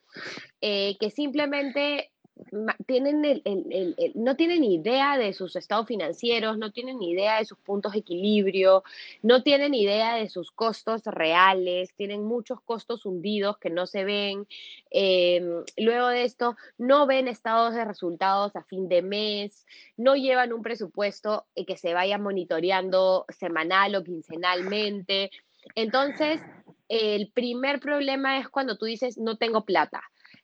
eh, 0.61 0.97
que 0.99 1.09
simplemente 1.09 2.11
tienen 2.85 3.23
el, 3.23 4.11
no 4.15 4.35
tienen 4.35 4.63
idea 4.63 5.17
de 5.17 5.33
sus 5.33 5.55
estados 5.55 5.87
financieros, 5.87 6.57
no 6.57 6.71
tienen 6.71 7.01
idea 7.01 7.37
de 7.37 7.45
sus 7.45 7.57
puntos 7.57 7.93
de 7.93 7.99
equilibrio, 7.99 8.83
no 9.21 9.43
tienen 9.43 9.73
idea 9.73 10.15
de 10.15 10.27
sus 10.29 10.51
costos 10.51 11.03
reales, 11.05 11.93
tienen 11.95 12.23
muchos 12.23 12.59
costos 12.61 13.05
hundidos 13.05 13.57
que 13.57 13.69
no 13.69 13.87
se 13.87 14.03
ven. 14.03 14.47
Em, 14.89 15.63
luego 15.77 16.07
de 16.07 16.23
esto, 16.23 16.55
no 16.77 17.07
ven 17.07 17.27
estados 17.27 17.73
de 17.73 17.85
resultados 17.85 18.55
a 18.55 18.63
fin 18.63 18.89
de 18.89 19.01
mes, 19.01 19.65
no 19.97 20.15
llevan 20.15 20.53
un 20.53 20.61
presupuesto 20.61 21.45
que 21.55 21.77
se 21.77 21.93
vaya 21.93 22.17
monitoreando 22.17 23.25
semanal 23.29 23.95
o 23.95 24.03
quincenalmente 24.03 25.31
Entonces, 25.75 26.41
el 26.89 27.31
primer 27.31 27.79
problema 27.79 28.39
es 28.39 28.49
cuando 28.49 28.77
tú 28.77 28.85
dices, 28.85 29.17
no 29.17 29.37
tengo 29.37 29.63
plata, 29.63 30.01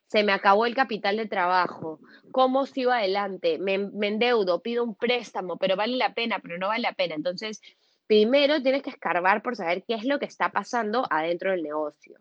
se 0.08 0.24
me 0.24 0.32
acabó 0.32 0.66
el 0.66 0.74
capital 0.74 1.18
de 1.18 1.26
trabajo, 1.26 2.00
¿cómo 2.32 2.66
sigo 2.66 2.90
adelante? 2.90 3.58
Me, 3.58 3.74
endeudo, 3.74 4.62
pido 4.62 4.82
un 4.82 4.94
préstamo, 4.94 5.58
pero 5.58 5.76
vale 5.76 5.96
la 5.96 6.14
pena, 6.14 6.40
pero 6.40 6.58
no 6.58 6.68
vale 6.68 6.82
la 6.82 6.94
pena. 6.94 7.14
Entonces, 7.14 7.60
primero 8.06 8.62
tienes 8.62 8.82
que 8.82 8.90
escarbar 8.90 9.42
por 9.42 9.54
saber 9.54 9.84
qué 9.86 9.94
es 9.94 10.04
lo 10.04 10.18
que 10.18 10.24
está 10.24 10.50
pasando 10.50 11.06
adentro 11.10 11.50
del 11.50 11.62
negocio. 11.62 12.18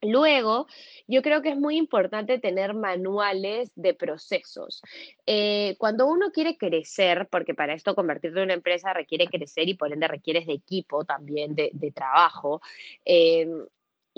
Luego, 0.00 0.68
yo 1.08 1.22
creo 1.22 1.42
que 1.42 1.48
es 1.48 1.56
muy 1.56 1.76
importante 1.76 2.38
tener 2.38 2.72
manuales 2.72 3.72
de 3.74 3.94
procesos. 3.94 4.80
Eh, 5.26 5.74
cuando 5.76 6.06
uno 6.06 6.30
quiere 6.30 6.56
crecer, 6.56 7.26
porque 7.28 7.52
para 7.52 7.74
esto 7.74 7.96
convertirte 7.96 8.38
en 8.38 8.44
una 8.44 8.54
empresa 8.54 8.92
requiere 8.92 9.26
crecer 9.26 9.68
y 9.68 9.74
por 9.74 9.92
ende 9.92 10.06
requieres 10.06 10.46
de 10.46 10.52
equipo 10.52 11.04
también, 11.04 11.56
de, 11.56 11.92
trabajo, 11.92 12.60
eh, 13.04 13.48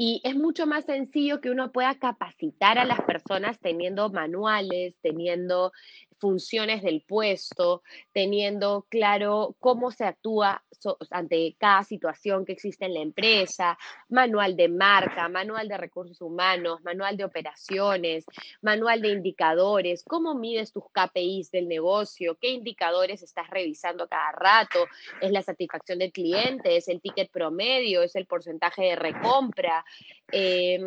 y 0.03 0.23
es 0.25 0.35
mucho 0.35 0.67
más 0.67 0.87
sencillo 0.87 1.43
que 1.43 1.51
uno 1.51 1.73
pueda 1.73 1.95
capacitar 1.99 2.79
a 2.79 2.87
las 2.87 3.03
personas 3.03 3.61
teniendo 3.61 4.09
manuales, 4.09 4.95
teniendo 5.03 5.73
funciones 6.21 6.83
del 6.83 7.03
puesto, 7.03 7.83
teniendo 8.13 8.87
claro 8.89 9.57
cómo 9.59 9.91
se 9.91 10.05
actúa 10.05 10.63
ante 11.11 11.57
cada 11.59 11.85
situación 11.85 12.45
que 12.45 12.53
existe 12.53 12.85
en 12.85 12.95
la 12.95 13.01
empresa, 13.01 13.79
manual 14.09 14.57
de 14.57 14.69
marca, 14.69 15.29
manual 15.29 15.69
de 15.69 15.77
recursos 15.77 16.21
humanos, 16.21 16.83
manual 16.83 17.17
de 17.17 17.25
operaciones, 17.25 18.25
manual 18.63 19.03
de 19.03 19.09
indicadores, 19.09 20.05
cómo 20.05 20.35
mides 20.35 20.73
tus 20.73 20.85
KPIs 20.93 21.51
del 21.51 21.69
negocio, 21.69 22.37
qué 22.41 22.49
indicadores 22.49 23.23
estás 23.23 23.49
revisando 23.51 24.09
cada 24.09 24.33
rato, 24.33 24.87
es 25.21 25.33
la 25.33 25.43
satisfacción 25.43 25.99
del 25.99 26.13
cliente, 26.13 26.77
es 26.77 26.89
el 26.89 27.01
ticket 27.01 27.31
promedio, 27.31 28.03
es 28.03 28.15
el 28.17 28.27
porcentaje 28.27 28.83
de 28.83 28.97
recompra. 28.97 29.85
Em, 30.33 30.83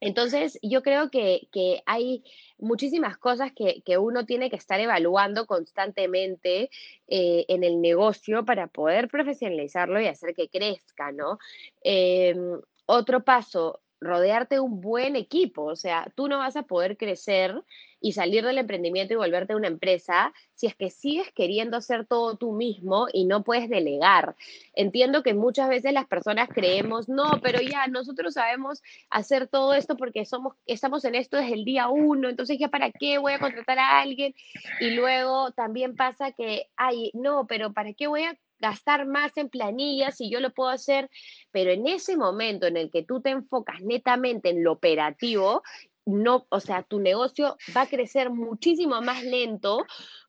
entonces, 0.00 0.58
yo 0.62 0.82
creo 0.82 1.10
que, 1.10 1.48
hay 1.86 2.24
muchísimas 2.58 3.18
cosas 3.18 3.52
que, 3.54 3.98
uno 3.98 4.24
tiene 4.24 4.50
que 4.50 4.56
estar 4.56 4.80
evaluando 4.80 5.46
constantemente 5.46 6.70
eh, 7.08 7.44
en 7.48 7.64
el 7.64 7.80
negocio 7.80 8.44
para 8.44 8.66
poder 8.66 9.08
profesionalizarlo 9.08 10.00
y 10.00 10.06
hacer 10.06 10.34
que 10.34 10.48
crezca, 10.48 11.12
¿no? 11.12 11.38
Em, 11.82 12.60
otro 12.86 13.24
paso, 13.24 13.80
rodearte 14.00 14.56
de 14.56 14.60
un 14.60 14.80
buen 14.80 15.14
equipo, 15.16 15.64
o 15.64 15.76
sea, 15.76 16.10
tú 16.14 16.28
no 16.28 16.38
vas 16.38 16.56
a 16.56 16.62
poder 16.62 16.96
crecer 16.96 17.62
y 18.00 18.12
salir 18.12 18.44
del 18.44 18.58
emprendimiento 18.58 19.12
y 19.12 19.18
volverte 19.18 19.54
una 19.54 19.68
empresa 19.68 20.32
si 20.54 20.66
es 20.66 20.74
que 20.74 20.90
sigues 20.90 21.30
queriendo 21.32 21.76
hacer 21.76 22.06
todo 22.06 22.36
tú 22.36 22.52
mismo 22.52 23.08
y 23.12 23.26
no 23.26 23.44
puedes 23.44 23.68
delegar. 23.68 24.36
Entiendo 24.74 25.22
que 25.22 25.34
muchas 25.34 25.68
veces 25.68 25.92
las 25.92 26.06
personas 26.06 26.48
creemos, 26.48 27.08
no, 27.08 27.40
pero 27.42 27.60
ya 27.60 27.86
nosotros 27.88 28.34
sabemos 28.34 28.82
hacer 29.10 29.48
todo 29.48 29.74
esto 29.74 29.96
porque 29.96 30.24
somos, 30.24 30.54
estamos 30.66 31.04
en 31.04 31.14
esto 31.14 31.36
desde 31.36 31.54
el 31.54 31.64
día 31.64 31.88
uno, 31.88 32.28
entonces 32.28 32.58
ya 32.58 32.68
para 32.68 32.90
qué 32.90 33.18
voy 33.18 33.32
a 33.32 33.38
contratar 33.38 33.78
a 33.78 34.00
alguien 34.00 34.34
y 34.80 34.90
luego 34.90 35.52
también 35.52 35.94
pasa 35.94 36.32
que, 36.32 36.68
ay, 36.76 37.10
no, 37.12 37.46
pero 37.46 37.72
para 37.72 37.92
qué 37.92 38.06
voy 38.06 38.22
a 38.22 38.38
gastar 38.60 39.06
más 39.06 39.36
en 39.36 39.48
planillas 39.48 40.16
si 40.16 40.30
yo 40.30 40.40
lo 40.40 40.50
puedo 40.50 40.70
hacer, 40.70 41.10
pero 41.50 41.70
en 41.70 41.86
ese 41.86 42.16
momento 42.16 42.66
en 42.66 42.76
el 42.76 42.90
que 42.90 43.02
tú 43.02 43.20
te 43.20 43.30
enfocas 43.30 43.80
netamente 43.80 44.50
en 44.50 44.62
lo 44.62 44.72
operativo 44.72 45.62
no, 46.06 46.46
o 46.48 46.60
sea, 46.60 46.82
tu 46.82 46.98
negocio 46.98 47.56
va 47.76 47.82
a 47.82 47.88
crecer 47.88 48.30
muchísimo 48.30 49.00
más 49.02 49.22
lento 49.22 49.84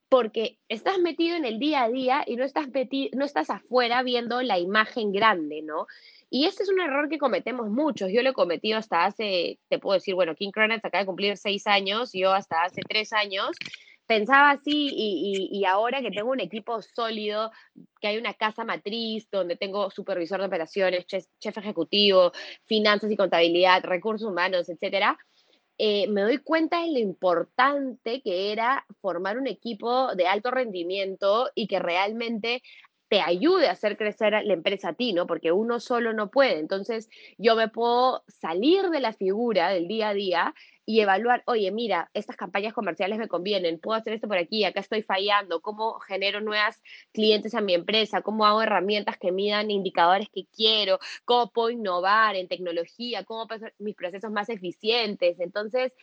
porque 0.09 0.57
estás 0.67 0.99
metido 0.99 1.37
en 1.37 1.45
el 1.45 1.57
día 1.57 1.83
a 1.83 1.89
día 1.89 2.23
y 2.27 2.35
no 2.35 2.43
estás, 2.43 2.67
no 3.13 3.25
estás 3.25 3.49
afuera 3.49 4.03
viendo 4.03 4.41
la 4.41 4.59
imagen 4.59 5.11
grande, 5.11 5.61
¿no? 5.61 5.87
Y 6.29 6.45
este 6.45 6.63
es 6.63 6.69
un 6.69 6.79
error 6.79 7.09
que 7.09 7.17
cometemos 7.17 7.69
muchos. 7.69 8.11
Yo 8.11 8.21
lo 8.21 8.29
he 8.29 8.33
cometido 8.33 8.77
hasta 8.77 9.05
hace, 9.05 9.59
te 9.69 9.79
puedo 9.79 9.95
decir, 9.95 10.15
bueno, 10.15 10.35
King 10.35 10.51
Cronuts 10.51 10.83
acaba 10.83 11.01
de 11.01 11.05
cumplir 11.05 11.37
seis 11.37 11.67
años, 11.67 12.11
yo 12.13 12.33
hasta 12.33 12.63
hace 12.63 12.81
tres 12.87 13.13
años 13.13 13.51
pensaba 14.11 14.51
así 14.51 14.89
y, 14.91 15.47
y, 15.49 15.63
ahora 15.63 16.01
que 16.01 16.11
tengo 16.11 16.31
un 16.31 16.41
equipo 16.41 16.81
sólido, 16.81 17.49
que 18.01 18.09
hay 18.09 18.17
una 18.17 18.33
casa 18.33 18.65
matriz 18.65 19.29
donde 19.31 19.55
tengo 19.55 19.89
supervisor 19.89 20.41
de 20.41 20.47
operaciones, 20.47 21.05
chef, 21.05 21.23
chef 21.39 21.57
ejecutivo, 21.57 22.33
finanzas 22.65 23.09
y 23.09 23.15
contabilidad, 23.15 23.85
recursos 23.85 24.29
humanos, 24.29 24.67
etcétera, 24.67 25.17
eh, 25.77 26.09
me 26.09 26.23
doy 26.23 26.39
cuenta 26.39 26.81
de 26.81 26.91
lo 26.91 26.99
importante 26.99 28.21
que 28.21 28.51
era 28.51 28.85
formar 28.99 29.37
un 29.37 29.47
equipo 29.47 30.13
de 30.13 30.27
alto 30.27 30.51
rendimiento 30.51 31.49
y 31.55 31.67
que 31.67 31.79
realmente 31.79 32.61
te 33.07 33.21
ayude 33.21 33.69
a 33.69 33.71
hacer 33.71 33.95
crecer 33.95 34.33
la 34.43 34.53
empresa 34.53 34.89
a 34.89 34.93
ti, 34.93 35.13
¿no? 35.13 35.25
Porque 35.25 35.53
uno 35.53 35.79
solo 35.79 36.11
no 36.11 36.29
puede. 36.29 36.59
Entonces, 36.59 37.09
yo 37.37 37.55
me 37.55 37.69
puedo 37.69 38.23
salir 38.27 38.89
de 38.89 38.99
la 38.99 39.13
figura 39.13 39.69
del 39.69 39.87
día 39.87 40.09
a 40.09 40.13
día 40.13 40.53
y 40.85 40.99
evaluar, 41.01 41.43
oye, 41.45 41.71
mira, 41.71 42.09
estas 42.13 42.35
campañas 42.35 42.73
comerciales 42.73 43.19
me 43.19 43.27
convienen, 43.27 43.79
puedo 43.79 43.97
hacer 43.97 44.13
esto 44.13 44.27
por 44.27 44.37
aquí, 44.37 44.63
acá 44.63 44.79
estoy 44.79 45.03
fallando, 45.03 45.61
cómo 45.61 45.99
genero 45.99 46.41
nuevas 46.41 46.81
clientes 47.11 47.53
a 47.55 47.61
mi 47.61 47.73
empresa, 47.73 48.21
cómo 48.21 48.45
hago 48.45 48.61
herramientas 48.61 49.17
que 49.17 49.31
midan 49.31 49.71
indicadores 49.71 50.27
que 50.33 50.45
quiero, 50.55 50.99
cómo 51.25 51.51
puedo 51.51 51.69
innovar 51.69 52.35
en 52.35 52.47
tecnología, 52.47 53.23
cómo 53.23 53.47
puedo 53.47 53.57
hacer 53.57 53.75
mis 53.79 53.95
procesos 53.95 54.31
más 54.31 54.49
eficientes. 54.49 55.39
Entonces, 55.39 55.93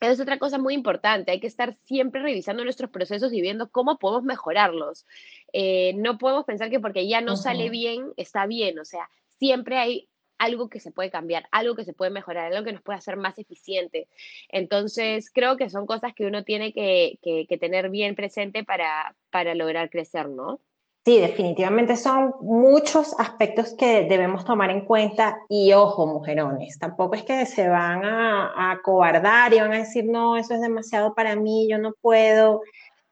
es 0.00 0.20
otra 0.20 0.38
cosa 0.38 0.58
muy 0.58 0.74
importante, 0.74 1.32
hay 1.32 1.40
que 1.40 1.48
estar 1.48 1.76
siempre 1.84 2.22
revisando 2.22 2.62
nuestros 2.62 2.90
procesos 2.90 3.32
y 3.32 3.40
viendo 3.40 3.70
cómo 3.70 3.98
podemos 3.98 4.22
mejorarlos. 4.22 5.06
Eh, 5.52 5.92
no 5.96 6.18
podemos 6.18 6.44
pensar 6.44 6.70
que 6.70 6.78
porque 6.78 7.08
ya 7.08 7.20
no 7.20 7.36
sale 7.36 7.68
bien, 7.68 8.12
está 8.16 8.46
bien, 8.46 8.78
o 8.78 8.84
sea, 8.84 9.10
siempre 9.38 9.76
hay 9.76 10.08
algo 10.38 10.68
que 10.68 10.80
se 10.80 10.90
puede 10.90 11.10
cambiar, 11.10 11.48
algo 11.50 11.74
que 11.74 11.84
se 11.84 11.92
puede 11.92 12.10
mejorar, 12.10 12.52
algo 12.52 12.64
que 12.64 12.72
nos 12.72 12.82
puede 12.82 12.98
hacer 12.98 13.16
más 13.16 13.38
eficientes. 13.38 14.08
Entonces, 14.48 15.30
creo 15.32 15.56
que 15.56 15.70
son 15.70 15.86
cosas 15.86 16.14
que 16.14 16.26
uno 16.26 16.44
tiene 16.44 16.72
que, 16.72 17.18
tener 17.60 17.90
bien 17.90 18.14
presente 18.14 18.64
para, 18.64 19.16
para 19.30 19.54
lograr 19.54 19.90
crecer, 19.90 20.28
¿no? 20.28 20.60
Sí, 21.04 21.20
definitivamente 21.20 21.96
son 21.96 22.34
muchos 22.42 23.18
aspectos 23.18 23.74
que 23.74 24.04
debemos 24.04 24.44
tomar 24.44 24.70
en 24.70 24.84
cuenta 24.84 25.38
y 25.48 25.72
ojo, 25.72 26.06
mujerones, 26.06 26.78
tampoco 26.78 27.14
es 27.14 27.22
que 27.22 27.46
se 27.46 27.66
van 27.66 28.04
a, 28.04 28.72
a 28.72 28.82
cobardar 28.82 29.54
y 29.54 29.60
van 29.60 29.72
a 29.72 29.78
decir, 29.78 30.04
no, 30.04 30.36
eso 30.36 30.54
es 30.54 30.60
demasiado 30.60 31.14
para 31.14 31.34
mí, 31.34 31.66
yo 31.70 31.78
no 31.78 31.94
puedo 32.02 32.60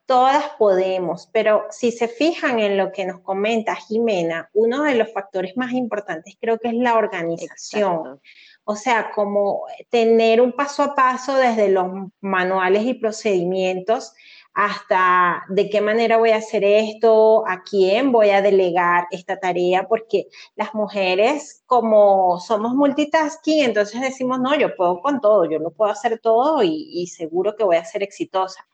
todas 0.06 0.44
podemos, 0.58 1.28
pero 1.32 1.66
si 1.70 1.90
se 1.90 2.08
fijan 2.08 2.60
en 2.60 2.76
lo 2.76 2.92
que 2.92 3.04
nos 3.04 3.20
comenta 3.20 3.74
Jimena, 3.74 4.48
uno 4.54 4.84
de 4.84 4.94
los 4.94 5.12
factores 5.12 5.56
más 5.56 5.72
importantes 5.72 6.36
creo 6.40 6.58
que 6.58 6.68
es 6.68 6.74
la 6.74 6.94
organización. 6.94 8.20
O 8.64 8.76
sea, 8.76 9.10
como 9.14 9.62
tener 9.90 10.40
un 10.40 10.52
paso 10.52 10.82
a 10.82 10.94
paso 10.94 11.36
desde 11.36 11.68
los 11.68 11.86
manuales 12.20 12.84
y 12.84 12.94
procedimientos 12.94 14.12
hasta 14.54 15.44
de 15.50 15.68
qué 15.68 15.80
manera 15.80 16.16
voy 16.16 16.30
a 16.30 16.36
hacer 16.36 16.64
esto, 16.64 17.46
a 17.46 17.62
quién 17.62 18.10
voy 18.10 18.30
a 18.30 18.40
delegar 18.40 19.06
esta 19.10 19.38
tarea, 19.38 19.86
porque 19.86 20.28
las 20.54 20.72
mujeres, 20.74 21.62
como 21.66 22.40
somos 22.40 22.74
multitasking, 22.74 23.64
entonces 23.64 24.00
decimos, 24.00 24.40
no, 24.40 24.56
yo 24.56 24.74
puedo 24.74 25.00
con 25.00 25.20
todo, 25.20 25.44
yo 25.44 25.58
lo 25.58 25.72
puedo 25.72 25.90
hacer 25.90 26.18
todo 26.20 26.62
y, 26.62 26.88
y 26.90 27.08
seguro 27.08 27.54
que 27.54 27.64
voy 27.64 27.76
a 27.76 27.84
ser 27.84 28.02
exitosa. 28.02 28.66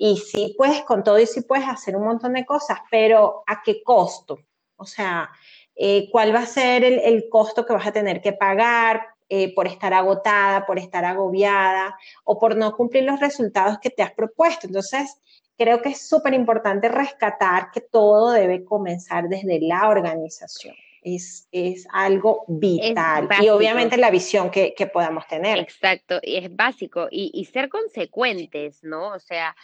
Y 0.00 0.16
sí 0.18 0.54
puedes 0.56 0.82
con 0.82 1.02
todo 1.02 1.18
y 1.18 1.26
sí 1.26 1.42
puedes 1.42 1.68
hacer 1.68 1.96
un 1.96 2.04
montón 2.04 2.32
de 2.34 2.46
cosas, 2.46 2.78
pero 2.88 3.42
¿a 3.48 3.62
qué 3.62 3.82
costo? 3.82 4.38
O 4.76 4.84
sea, 4.84 5.28
eh, 5.74 6.08
¿cuál 6.12 6.32
va 6.34 6.40
a 6.40 6.46
ser 6.46 6.84
el, 6.84 7.28
costo 7.28 7.66
que 7.66 7.72
vas 7.72 7.86
a 7.86 7.92
tener 7.92 8.22
que 8.22 8.32
pagar 8.32 9.08
eh, 9.28 9.52
por 9.54 9.66
estar 9.66 9.92
agotada, 9.92 10.66
por 10.66 10.78
estar 10.78 11.04
agobiada 11.04 11.98
o 12.22 12.38
por 12.38 12.56
no 12.56 12.76
cumplir 12.76 13.02
los 13.02 13.18
resultados 13.18 13.78
que 13.80 13.90
te 13.90 14.04
has 14.04 14.12
propuesto? 14.12 14.68
Entonces, 14.68 15.20
creo 15.56 15.82
que 15.82 15.90
es 15.90 16.08
súper 16.08 16.32
importante 16.32 16.88
rescatar 16.88 17.72
que 17.72 17.80
todo 17.80 18.30
debe 18.30 18.64
comenzar 18.64 19.28
desde 19.28 19.60
la 19.60 19.88
organización. 19.88 20.76
Es, 21.02 21.48
es, 21.52 21.86
algo 21.92 22.44
vital 22.48 23.28
y 23.40 23.48
obviamente 23.48 23.96
la 23.96 24.10
visión 24.10 24.50
que, 24.50 24.74
que, 24.74 24.86
podamos 24.86 25.26
tener. 25.26 25.58
Exacto, 25.58 26.18
y 26.22 26.36
es 26.36 26.54
básico 26.54 27.06
y, 27.10 27.30
y, 27.32 27.44
ser 27.46 27.68
consecuentes, 27.68 28.82
¿no? 28.82 29.12
O 29.12 29.18
sea, 29.20 29.56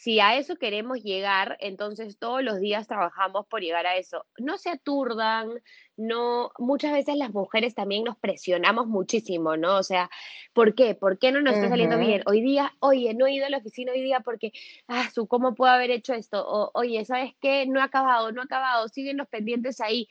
si 0.00 0.18
a 0.18 0.38
eso 0.38 0.56
queremos 0.56 1.02
llegar, 1.02 1.58
entonces 1.60 2.18
todos 2.18 2.42
los 2.42 2.58
días 2.58 2.86
trabajamos 2.86 3.46
por 3.48 3.60
llegar 3.60 3.86
a 3.86 3.96
eso. 3.96 4.24
No 4.38 4.56
se 4.56 4.70
aturdan, 4.70 5.60
no, 5.98 6.52
muchas 6.58 6.92
veces 6.94 7.16
las 7.16 7.34
mujeres 7.34 7.74
también 7.74 8.04
nos 8.04 8.16
presionamos 8.16 8.86
muchísimo, 8.86 9.58
¿no? 9.58 9.76
O 9.76 9.82
sea, 9.82 10.08
¿por 10.54 10.74
qué? 10.74 10.94
¿Por 10.94 11.18
qué 11.18 11.32
no 11.32 11.42
nos 11.42 11.52
está 11.52 11.68
saliendo 11.68 11.98
bien? 11.98 12.22
Hoy 12.24 12.40
día, 12.40 12.72
oye, 12.80 13.12
no 13.12 13.26
he 13.26 13.34
ido 13.34 13.44
a 13.44 13.50
la 13.50 13.58
oficina 13.58 13.92
hoy 13.92 14.00
día 14.00 14.20
porque, 14.20 14.52
ah, 14.88 15.10
su, 15.12 15.28
¿cómo 15.28 15.54
puedo 15.54 15.70
haber 15.70 15.90
hecho 15.90 16.14
esto? 16.14 16.48
O, 16.48 16.70
oye, 16.72 17.04
¿sabes 17.04 17.34
qué? 17.38 17.66
No 17.66 17.82
ha 17.82 17.84
acabado, 17.84 18.32
no 18.32 18.40
ha 18.40 18.44
acabado, 18.44 18.88
siguen 18.88 19.18
los 19.18 19.28
pendientes 19.28 19.82
ahí. 19.82 20.08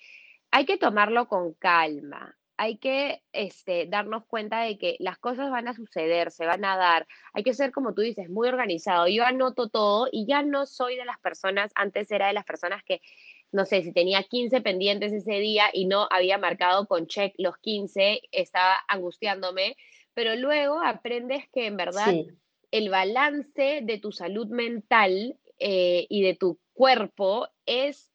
Hay 0.51 0.65
que 0.65 0.77
tomarlo 0.77 1.27
con 1.27 1.53
calma 1.55 2.38
hay 2.61 2.77
que 2.77 3.23
este, 3.31 3.85
darnos 3.85 4.25
cuenta 4.25 4.63
de 4.63 4.77
que 4.77 4.97
las 4.99 5.17
cosas 5.17 5.49
van 5.49 5.69
a 5.69 5.73
suceder, 5.73 6.29
se 6.29 6.45
van 6.45 6.65
a 6.65 6.75
dar. 6.75 7.07
Hay 7.31 7.41
que 7.41 7.53
ser, 7.53 7.71
como 7.71 7.93
tú 7.93 8.01
dices, 8.01 8.29
muy 8.29 8.49
organizado. 8.49 9.07
Yo 9.07 9.23
anoto 9.23 9.69
todo 9.69 10.09
y 10.11 10.25
ya 10.27 10.43
no 10.43 10.65
soy 10.65 10.97
de 10.97 11.05
las 11.05 11.17
personas, 11.19 11.71
antes 11.73 12.11
era 12.11 12.27
de 12.27 12.33
las 12.33 12.43
personas 12.43 12.83
que 12.83 12.99
no 13.51 13.65
sé, 13.65 13.81
si 13.81 13.93
tenía 13.93 14.21
15 14.23 14.59
pendientes 14.61 15.13
ese 15.13 15.39
día 15.39 15.69
y 15.73 15.85
no 15.85 16.07
había 16.11 16.37
marcado 16.37 16.85
con 16.85 17.07
check 17.07 17.33
los 17.37 17.57
15, 17.59 18.21
estaba 18.31 18.75
angustiándome, 18.89 19.77
pero 20.13 20.35
luego 20.35 20.81
aprendes 20.83 21.45
que 21.51 21.65
en 21.65 21.77
verdad 21.77 22.13
el 22.71 22.89
balance 22.89 23.79
de 23.81 23.99
tu 23.99 24.11
salud 24.11 24.47
mental 24.49 25.39
eh, 25.57 26.05
y 26.09 26.21
de 26.23 26.35
tu 26.35 26.59
cuerpo 26.73 27.47
es 27.65 28.11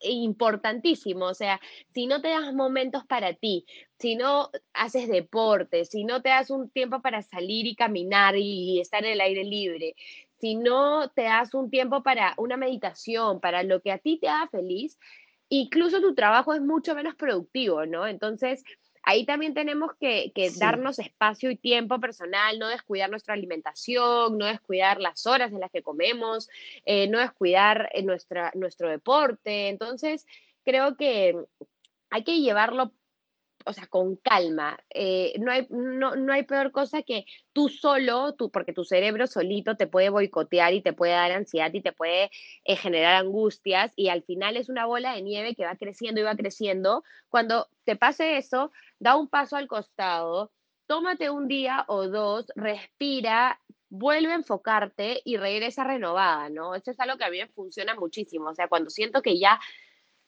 importantísimo, 0.00 1.26
o 1.26 1.34
sea, 1.34 1.60
si 1.94 2.06
no 2.06 2.20
te 2.20 2.28
das 2.28 2.52
momentos 2.54 3.04
para 3.06 3.34
ti, 3.34 3.66
si 3.98 4.16
no 4.16 4.50
haces 4.74 5.08
deporte, 5.08 5.84
si 5.84 6.04
no 6.04 6.22
te 6.22 6.30
das 6.30 6.50
un 6.50 6.70
tiempo 6.70 7.00
para 7.00 7.22
salir 7.22 7.66
y 7.66 7.74
caminar 7.74 8.36
y 8.36 8.80
estar 8.80 9.04
en 9.04 9.12
el 9.12 9.20
aire 9.20 9.44
libre, 9.44 9.94
si 10.38 10.54
no 10.54 11.08
te 11.10 11.22
das 11.22 11.54
un 11.54 11.70
tiempo 11.70 12.02
para 12.02 12.34
una 12.36 12.56
meditación, 12.56 13.40
para 13.40 13.62
lo 13.62 13.80
que 13.80 13.92
a 13.92 13.98
ti 13.98 14.18
te 14.18 14.28
haga 14.28 14.48
feliz, 14.48 14.98
incluso 15.48 16.00
tu 16.00 16.14
trabajo 16.14 16.54
es 16.54 16.60
mucho 16.60 16.94
menos 16.94 17.14
productivo, 17.14 17.86
¿no? 17.86 18.06
Entonces, 18.06 18.64
ahí 19.06 19.24
también 19.24 19.54
tenemos 19.54 19.92
que, 19.98 20.32
darnos 20.58 20.98
espacio 20.98 21.50
y 21.50 21.56
tiempo 21.56 21.98
personal, 22.00 22.58
no 22.58 22.68
descuidar 22.68 23.08
nuestra 23.08 23.34
alimentación, 23.34 24.36
no 24.36 24.46
descuidar 24.46 25.00
las 25.00 25.26
horas 25.26 25.52
en 25.52 25.60
las 25.60 25.70
que 25.70 25.82
comemos, 25.82 26.50
eh, 26.84 27.08
no 27.08 27.20
descuidar 27.20 27.88
eh, 27.94 28.02
nuestra, 28.02 28.50
nuestro 28.54 28.90
deporte. 28.90 29.68
Entonces, 29.68 30.26
creo 30.64 30.96
que 30.96 31.36
hay 32.10 32.24
que 32.24 32.40
llevarlo 32.40 32.92
o 33.66 33.72
sea, 33.72 33.86
con 33.86 34.16
calma. 34.16 34.78
Eh, 34.90 35.34
no, 35.40 35.50
hay, 35.50 35.66
no, 35.70 36.14
no, 36.14 36.32
hay 36.32 36.44
peor 36.44 36.70
cosa 36.70 37.02
que 37.02 37.26
tú 37.52 37.68
solo, 37.68 38.34
tú, 38.34 38.50
porque 38.50 38.72
tu 38.72 38.84
cerebro 38.84 39.26
solito 39.26 39.76
te 39.76 39.88
puede 39.88 40.08
boicotear 40.08 40.72
y 40.72 40.82
te 40.82 40.92
puede 40.92 41.12
dar 41.12 41.32
ansiedad 41.32 41.72
y 41.74 41.82
te 41.82 41.92
puede 41.92 42.30
eh, 42.64 42.76
generar 42.76 43.16
angustias 43.16 43.92
y 43.96 44.08
al 44.08 44.22
final 44.22 44.56
es 44.56 44.68
una 44.68 44.86
bola 44.86 45.14
de 45.14 45.22
nieve 45.22 45.54
que 45.54 45.64
va 45.64 45.76
creciendo 45.76 46.20
y 46.20 46.24
va 46.24 46.36
creciendo. 46.36 47.02
Cuando 47.28 47.68
te 47.84 47.96
pase 47.96 48.38
eso, 48.38 48.70
da 49.00 49.16
un 49.16 49.28
paso 49.28 49.56
al 49.56 49.66
costado, 49.66 50.52
tómate 50.86 51.30
un 51.30 51.48
día 51.48 51.84
o 51.88 52.06
dos, 52.06 52.46
respira, 52.54 53.60
vuelve 53.88 54.32
a 54.32 54.36
enfocarte 54.36 55.22
y 55.24 55.36
regresa 55.36 55.82
renovada, 55.82 56.48
¿no? 56.50 56.74
Eso 56.74 56.92
es 56.92 57.00
algo 57.00 57.18
que 57.18 57.24
a 57.24 57.30
mí 57.30 57.38
me 57.38 57.48
funciona 57.48 57.94
muchísimo. 57.94 58.50
O 58.50 58.54
sea, 58.54 58.68
cuando 58.68 58.90
siento 58.90 59.22
que 59.22 59.38
ya 59.38 59.58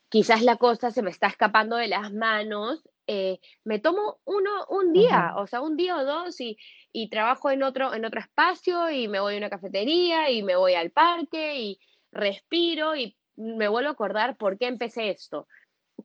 quizás 0.09 0.41
la 0.41 0.57
cosa 0.57 0.91
se 0.91 1.01
me 1.01 1.11
está 1.11 1.27
escapando 1.27 1.77
de 1.77 1.87
las 1.87 2.11
manos, 2.11 2.83
eh, 3.11 3.39
me 3.63 3.79
tomo 3.79 4.19
uno 4.23 4.67
un 4.69 4.93
día, 4.93 5.33
o 5.35 5.47
sea, 5.47 5.61
un 5.61 5.75
día 5.75 5.97
o 5.97 6.05
dos 6.05 6.39
y, 6.39 6.57
y, 6.91 7.09
trabajo 7.09 7.49
en 7.49 7.63
otro, 7.63 7.95
en 7.95 8.05
otro 8.05 8.19
espacio 8.19 8.91
y 8.91 9.07
me 9.07 9.19
voy 9.19 9.33
a 9.33 9.37
una 9.39 9.49
cafetería 9.49 10.29
y 10.29 10.43
me 10.43 10.55
voy 10.55 10.75
al 10.75 10.91
parque 10.91 11.59
y 11.59 11.79
respiro 12.11 12.95
y 12.95 13.17
me 13.35 13.67
vuelvo 13.67 13.89
a 13.89 13.93
acordar 13.93 14.37
por 14.37 14.59
qué 14.59 14.67
empecé 14.67 15.09
esto. 15.09 15.47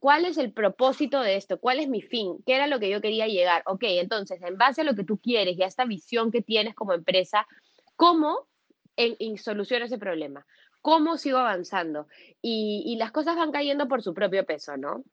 ¿Cuál 0.00 0.24
es 0.24 0.38
el 0.38 0.54
propósito 0.54 1.20
de 1.20 1.36
esto? 1.36 1.60
¿Cuál 1.60 1.80
es 1.80 1.90
mi 1.90 2.00
fin? 2.00 2.38
¿Qué 2.46 2.54
era 2.54 2.68
lo 2.68 2.80
que 2.80 2.88
yo 2.88 3.02
quería 3.02 3.26
llegar? 3.26 3.62
Ok, 3.66 3.82
entonces, 3.82 4.40
en 4.40 4.56
base 4.56 4.80
a 4.80 4.84
lo 4.84 4.94
que 4.94 5.04
tú 5.04 5.18
quieres 5.18 5.58
y 5.58 5.62
a 5.62 5.66
esta 5.66 5.84
visión 5.84 6.32
que 6.32 6.40
tienes 6.40 6.74
como 6.74 6.94
empresa, 6.94 7.46
¿cómo 7.96 8.48
en, 8.96 9.14
en 9.18 9.36
soluciono 9.36 9.84
ese 9.84 9.98
problema? 9.98 10.46
¿Cómo 10.80 11.18
sigo 11.18 11.36
avanzando? 11.36 12.08
Y, 12.40 12.82
y 12.86 12.96
las 12.96 13.12
cosas 13.12 13.36
van 13.36 13.52
cayendo 13.52 13.88
por 13.88 14.02
su 14.02 14.14
propio 14.14 14.46
peso, 14.46 14.78
¿no? 14.78 15.04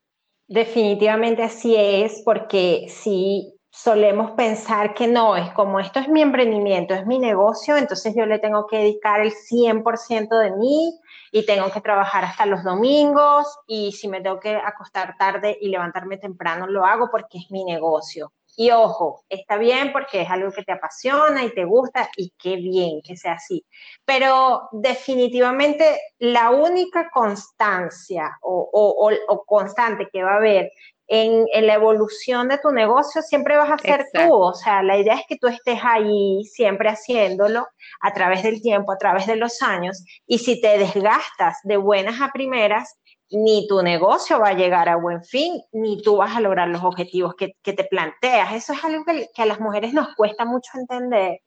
Definitivamente 0.51 1.43
así 1.43 1.77
es, 1.77 2.23
porque 2.25 2.87
si 2.89 3.57
solemos 3.69 4.31
pensar 4.31 4.93
que 4.93 5.07
no, 5.07 5.37
es 5.37 5.49
como 5.51 5.79
esto 5.79 6.01
es 6.01 6.09
mi 6.09 6.21
emprendimiento, 6.21 6.93
es 6.93 7.05
mi 7.05 7.19
negocio, 7.19 7.77
entonces 7.77 8.13
yo 8.17 8.25
le 8.25 8.37
tengo 8.37 8.67
que 8.67 8.79
dedicar 8.79 9.21
el 9.21 9.31
100% 9.31 10.37
de 10.37 10.51
mí 10.51 10.99
y 11.31 11.45
tengo 11.45 11.71
que 11.71 11.79
trabajar 11.79 12.25
hasta 12.25 12.45
los 12.45 12.65
domingos 12.65 13.47
y 13.65 13.93
si 13.93 14.09
me 14.09 14.19
tengo 14.19 14.41
que 14.41 14.57
acostar 14.57 15.15
tarde 15.17 15.57
y 15.61 15.69
levantarme 15.69 16.17
temprano, 16.17 16.67
lo 16.67 16.83
hago 16.85 17.07
porque 17.09 17.37
es 17.37 17.49
mi 17.49 17.63
negocio. 17.63 18.33
Y 18.57 18.71
ojo, 18.71 19.23
está 19.29 19.57
bien 19.57 19.91
porque 19.91 20.21
es 20.21 20.29
algo 20.29 20.51
que 20.51 20.63
te 20.63 20.73
apasiona 20.73 21.43
y 21.43 21.53
te 21.53 21.65
gusta 21.65 22.09
y 22.17 22.33
qué 22.37 22.57
bien 22.57 23.01
que 23.03 23.15
sea 23.15 23.33
así. 23.33 23.65
Pero 24.05 24.67
definitivamente 24.71 25.99
la 26.19 26.51
única 26.51 27.09
constancia 27.11 28.37
o, 28.41 29.43
constante 29.45 30.07
que 30.11 30.23
va 30.23 30.33
a 30.33 30.37
haber 30.37 30.71
en, 31.07 31.45
la 31.67 31.73
evolución 31.73 32.47
de 32.47 32.57
tu 32.57 32.71
negocio 32.71 33.21
siempre 33.21 33.57
vas 33.57 33.71
a 33.71 33.77
ser 33.77 34.05
tú. 34.13 34.33
O 34.33 34.53
sea, 34.53 34.81
la 34.81 34.97
idea 34.97 35.15
es 35.15 35.23
que 35.27 35.37
tú 35.37 35.47
estés 35.47 35.79
ahí 35.83 36.43
siempre 36.45 36.89
haciéndolo 36.89 37.67
a 37.99 38.13
través 38.13 38.43
del 38.43 38.61
tiempo, 38.61 38.91
a 38.91 38.97
través 38.97 39.27
de 39.27 39.35
los 39.35 39.61
años. 39.61 40.05
Y 40.25 40.39
si 40.39 40.61
te 40.61 40.77
desgastas 40.77 41.57
de 41.63 41.77
buenas 41.77 42.21
a 42.21 42.31
primeras, 42.31 42.97
ni 43.31 43.67
tu 43.67 43.81
negocio 43.81 44.39
va 44.39 44.49
a 44.49 44.53
llegar 44.53 44.89
a 44.89 44.97
buen 44.97 45.23
fin, 45.23 45.61
ni 45.71 46.01
tú 46.01 46.17
vas 46.17 46.35
a 46.35 46.41
lograr 46.41 46.67
los 46.67 46.83
objetivos 46.83 47.33
que, 47.35 47.55
te 47.63 47.83
planteas. 47.85 48.53
Eso 48.53 48.73
es 48.73 48.83
algo 48.83 49.05
que, 49.05 49.41
a 49.41 49.45
las 49.45 49.59
mujeres 49.59 49.93
nos 49.93 50.13
cuesta 50.15 50.43
mucho 50.43 50.71
entender, 50.75 51.39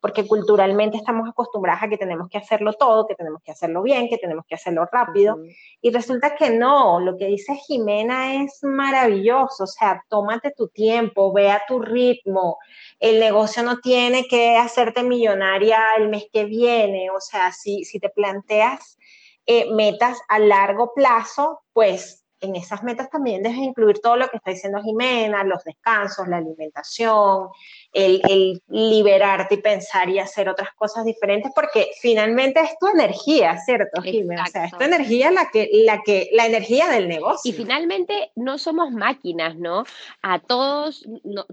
porque 0.00 0.26
culturalmente 0.26 0.98
estamos 0.98 1.28
acostumbradas 1.28 1.82
a 1.82 1.88
que 1.88 1.96
tenemos 1.96 2.28
que 2.28 2.36
hacerlo 2.36 2.74
todo, 2.74 3.06
que 3.06 3.14
tenemos 3.14 3.42
que 3.42 3.52
hacerlo 3.52 3.82
bien, 3.82 4.08
que 4.08 4.18
tenemos 4.18 4.44
que 4.46 4.54
hacerlo 4.54 4.86
rápido. 4.92 5.38
Y 5.80 5.90
resulta 5.90 6.36
que 6.36 6.50
no, 6.50 7.00
lo 7.00 7.16
que 7.16 7.26
dice 7.26 7.54
Jimena 7.54 8.42
es 8.42 8.58
maravilloso, 8.62 9.64
o 9.64 9.66
sea, 9.66 10.04
tómate 10.08 10.52
tu 10.54 10.68
tiempo, 10.68 11.32
ve 11.32 11.50
a 11.50 11.62
tu 11.66 11.80
ritmo. 11.80 12.58
El 12.98 13.18
negocio 13.18 13.62
no 13.62 13.78
tiene 13.78 14.26
que 14.28 14.56
hacerte 14.56 15.02
millonaria 15.02 15.78
el 15.96 16.08
mes 16.10 16.26
que 16.30 16.44
viene, 16.44 17.10
o 17.10 17.20
sea, 17.20 17.52
si, 17.52 17.84
si 17.84 17.98
te 17.98 18.10
planteas 18.10 18.98
eh, 19.46 19.72
metas 19.72 20.18
a 20.28 20.38
largo 20.38 20.92
plazo, 20.94 21.62
pues 21.72 22.24
en 22.40 22.56
esas 22.56 22.82
metas 22.82 23.10
también 23.10 23.42
debes 23.42 23.58
incluir 23.58 24.00
todo 24.00 24.16
lo 24.16 24.28
que 24.28 24.38
está 24.38 24.50
diciendo 24.50 24.82
Jimena, 24.82 25.44
los 25.44 25.62
descansos, 25.64 26.26
la 26.26 26.38
alimentación, 26.38 27.48
el, 27.92 28.62
liberarte 28.68 29.56
y 29.56 29.58
pensar 29.58 30.08
y 30.08 30.18
hacer 30.18 30.48
otras 30.48 30.70
cosas 30.74 31.04
diferentes, 31.04 31.52
porque 31.54 31.90
finalmente 32.00 32.60
es 32.60 32.78
tu 32.78 32.86
energía, 32.88 33.58
¿cierto, 33.58 34.02
Jimena? 34.02 34.44
O 34.44 34.46
sea, 34.46 34.66
es 34.66 34.72
tu 34.72 34.82
energía 34.82 35.30
la 35.30 35.50
que, 35.50 35.68
la 35.84 36.02
que, 36.02 36.28
la 36.32 36.46
energía 36.46 36.88
del 36.88 37.08
negocio. 37.08 37.50
Y 37.50 37.54
finalmente 37.54 38.30
no 38.36 38.58
somos 38.58 38.92
máquinas, 38.92 39.56
¿no? 39.56 39.84
A 40.22 40.38
todos, 40.38 41.04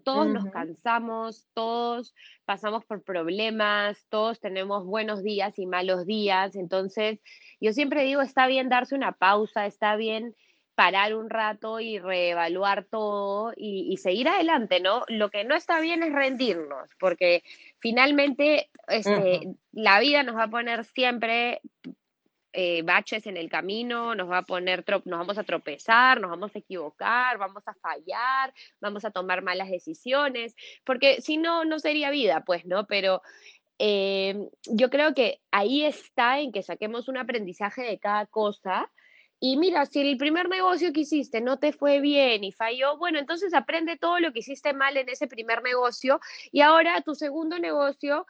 todos 0.03 0.27
nos 0.27 0.45
cansamos, 0.51 1.47
todos 1.53 2.13
pasamos 2.45 2.85
por 2.85 3.03
problemas, 3.03 4.05
todos 4.09 4.39
tenemos 4.39 4.85
buenos 4.85 5.23
días 5.23 5.59
y 5.59 5.65
malos 5.65 6.05
días, 6.05 6.55
entonces 6.55 7.19
yo 7.59 7.73
siempre 7.73 8.03
digo, 8.03 8.21
está 8.21 8.47
bien 8.47 8.69
darse 8.69 8.95
una 8.95 9.11
pausa, 9.11 9.65
está 9.65 9.95
bien 9.95 10.35
parar 10.77 11.15
un 11.15 11.29
rato 11.29 11.79
y 11.79 11.97
reevaluar 11.97 12.85
todo 12.85 13.51
y, 13.57 13.97
seguir 13.97 14.29
adelante, 14.29 14.79
¿no? 14.79 15.03
Lo 15.07 15.31
que 15.31 15.43
no 15.43 15.55
está 15.55 15.79
bien 15.79 16.03
es 16.03 16.13
rendirnos, 16.13 16.91
porque 16.99 17.43
finalmente 17.79 18.69
este, 18.87 19.55
la 19.71 19.99
vida 19.99 20.21
nos 20.21 20.35
va 20.35 20.43
a 20.43 20.49
poner 20.49 20.85
siempre 20.85 21.61
eh, 22.53 22.83
baches 22.83 23.25
en 23.25 23.37
el 23.37 23.49
camino, 23.49 24.13
nos 24.13 24.29
va 24.29 24.37
a 24.37 24.43
poner, 24.43 24.85
nos 25.05 25.19
vamos 25.19 25.39
a 25.39 25.43
tropezar, 25.43 26.21
nos 26.21 26.29
vamos 26.29 26.55
a 26.55 26.59
equivocar, 26.59 27.39
vamos 27.39 27.67
a 27.67 27.73
fallar, 27.73 28.53
vamos 28.79 29.03
a 29.03 29.09
tomar 29.09 29.41
malas 29.41 29.71
decisiones, 29.71 30.55
porque 30.83 31.21
si 31.21 31.37
no, 31.37 31.65
no 31.65 31.79
sería 31.79 32.11
vida, 32.11 32.43
pues, 32.45 32.67
¿no? 32.67 32.85
Pero 32.85 33.23
Em, 33.79 34.49
yo 34.65 34.89
creo 34.89 35.13
que 35.13 35.39
ahí 35.51 35.83
está 35.83 36.39
en 36.39 36.51
que 36.51 36.63
saquemos 36.63 37.07
un 37.07 37.17
aprendizaje 37.17 37.83
de 37.83 37.99
cada 37.99 38.25
cosa. 38.25 38.91
Y 39.39 39.57
mira, 39.57 39.85
si 39.85 40.01
el 40.01 40.17
primer 40.17 40.49
negocio 40.49 40.91
que 40.91 41.01
hiciste 41.01 41.41
no 41.41 41.59
te 41.59 41.71
fue 41.71 41.99
bien 41.99 42.43
y 42.43 42.51
falló, 42.51 42.97
bueno, 42.97 43.19
entonces 43.19 43.53
aprende 43.53 43.95
todo 43.95 44.19
lo 44.19 44.33
que 44.33 44.39
hiciste 44.39 44.73
mal 44.73 44.97
en 44.97 45.09
ese 45.09 45.27
primer 45.27 45.61
negocio 45.61 46.19
y 46.51 46.61
ahora 46.61 47.01
tu 47.01 47.13
segundo 47.13 47.59
negocio, 47.59 48.25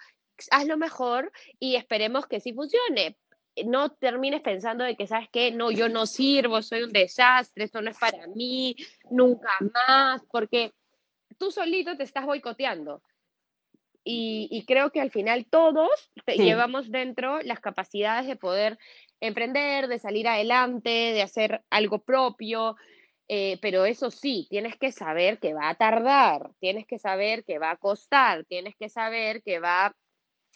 hazlo 0.51 0.77
mejor 0.77 1.31
y 1.59 1.75
esperemos 1.75 2.27
que 2.27 2.41
sí 2.41 2.53
funcione. 2.53 3.17
No 3.65 3.89
termines 3.89 4.41
pensando 4.41 4.83
de 4.83 4.95
que, 4.95 5.07
¿sabes 5.07 5.29
qué? 5.31 5.51
No, 5.51 5.71
yo 5.71 5.87
no 5.89 6.05
sirvo, 6.05 6.61
soy 6.61 6.83
un 6.83 6.91
desastre, 6.91 7.63
esto 7.63 7.81
no 7.81 7.89
es 7.89 7.97
para 7.97 8.27
mí, 8.27 8.75
nunca 9.09 9.49
más, 9.87 10.21
porque 10.29 10.73
tú 11.37 11.51
solito 11.51 11.95
te 11.95 12.03
estás 12.03 12.25
boicoteando. 12.25 13.01
Y, 14.09 14.63
creo 14.65 14.91
que 14.91 15.01
al 15.01 15.11
final 15.11 15.45
todos 15.45 15.89
llevamos 16.27 16.91
dentro 16.91 17.41
las 17.41 17.59
capacidades 17.59 18.25
de 18.25 18.37
poder 18.37 18.79
emprender, 19.19 19.87
de 19.87 19.99
salir 19.99 20.27
adelante, 20.27 20.89
de 20.89 21.21
hacer 21.21 21.61
algo 21.69 21.99
propio, 21.99 22.75
eh, 23.27 23.57
pero 23.61 23.85
eso 23.85 24.09
sí, 24.09 24.47
tienes 24.49 24.77
que 24.77 24.91
saber 24.91 25.39
que 25.39 25.53
va 25.53 25.69
a 25.69 25.75
tardar, 25.75 26.51
tienes 26.59 26.85
que 26.87 26.99
saber 26.99 27.43
que 27.43 27.59
va 27.59 27.71
a 27.71 27.77
costar, 27.77 28.45
tienes 28.45 28.75
que 28.77 28.89
saber 28.89 29.41
que 29.43 29.59
va 29.59 29.95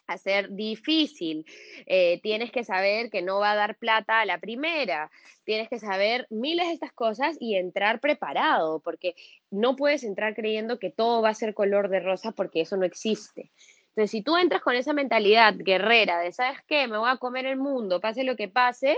a 0.08 0.18
ser 0.18 0.52
difícil. 0.52 1.46
Eh, 1.86 2.20
tienes 2.22 2.52
que 2.52 2.64
saber 2.64 3.10
que 3.10 3.22
no 3.22 3.40
va 3.40 3.52
a 3.52 3.56
dar 3.56 3.78
plata 3.78 4.22
a 4.22 4.26
la 4.26 4.40
primera. 4.40 5.12
Tienes 5.44 5.70
que 5.70 5.80
saber 5.80 6.28
miles 6.30 6.68
de 6.68 6.74
estas 6.74 6.94
cosas 6.94 7.38
y 7.40 7.56
entrar 7.56 8.00
preparado, 8.00 8.80
porque 8.82 9.16
no 9.50 9.76
puedes 9.76 10.04
entrar 10.04 10.36
creyendo 10.36 10.80
que 10.80 10.92
todo 10.92 11.22
va 11.22 11.30
a 11.30 11.34
ser 11.34 11.54
color 11.54 11.90
de 11.90 12.00
rosa 12.00 12.32
porque 12.32 12.62
eso 12.62 12.78
no 12.78 12.86
existe. 12.86 13.52
Entonces, 13.92 14.12
si 14.12 14.22
tú 14.22 14.38
entras 14.38 14.62
con 14.62 14.76
esa 14.76 14.94
mentalidad 14.94 15.54
guerrera 15.58 16.20
de, 16.20 16.32
¿sabes 16.32 16.60
qué? 16.68 16.88
Me 16.88 16.98
voy 16.98 17.10
a 17.10 17.18
comer 17.18 17.46
el 17.46 17.58
mundo, 17.58 18.00
pase 18.00 18.24
lo 18.24 18.36
que 18.38 18.48
pase, 18.48 18.98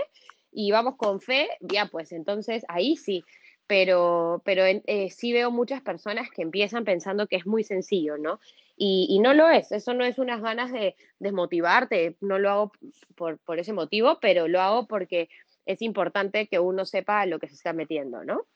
y 0.52 0.70
vamos 0.70 0.96
con 0.96 1.20
fe, 1.20 1.48
ya 1.60 1.86
pues 1.86 2.12
entonces 2.12 2.64
ahí 2.68 2.96
sí. 2.96 3.24
Pero, 3.66 4.42
pero 4.44 4.62
eh, 4.64 5.10
sí 5.10 5.32
veo 5.32 5.50
muchas 5.50 5.80
personas 5.82 6.28
que 6.30 6.42
empiezan 6.42 6.84
pensando 6.84 7.26
que 7.26 7.36
es 7.36 7.46
muy 7.46 7.64
sencillo, 7.64 8.18
¿no? 8.18 8.38
Y, 8.76 9.18
no 9.20 9.34
lo 9.34 9.48
es, 9.48 9.72
eso 9.72 9.94
no 9.94 10.04
es 10.04 10.18
unas 10.18 10.42
ganas 10.42 10.72
de 10.72 10.96
desmotivarte, 11.18 12.16
no 12.20 12.38
lo 12.38 12.50
hago 12.50 12.72
por, 13.14 13.38
por 13.38 13.58
ese 13.60 13.72
motivo, 13.72 14.18
pero 14.20 14.48
lo 14.48 14.60
hago 14.60 14.86
porque 14.86 15.28
es 15.64 15.80
importante 15.80 16.48
que 16.48 16.58
uno 16.58 16.84
sepa 16.84 17.24
lo 17.24 17.38
que 17.38 17.48
se 17.48 17.54
está 17.54 17.72
metiendo, 17.72 18.24
¿no? 18.24 18.46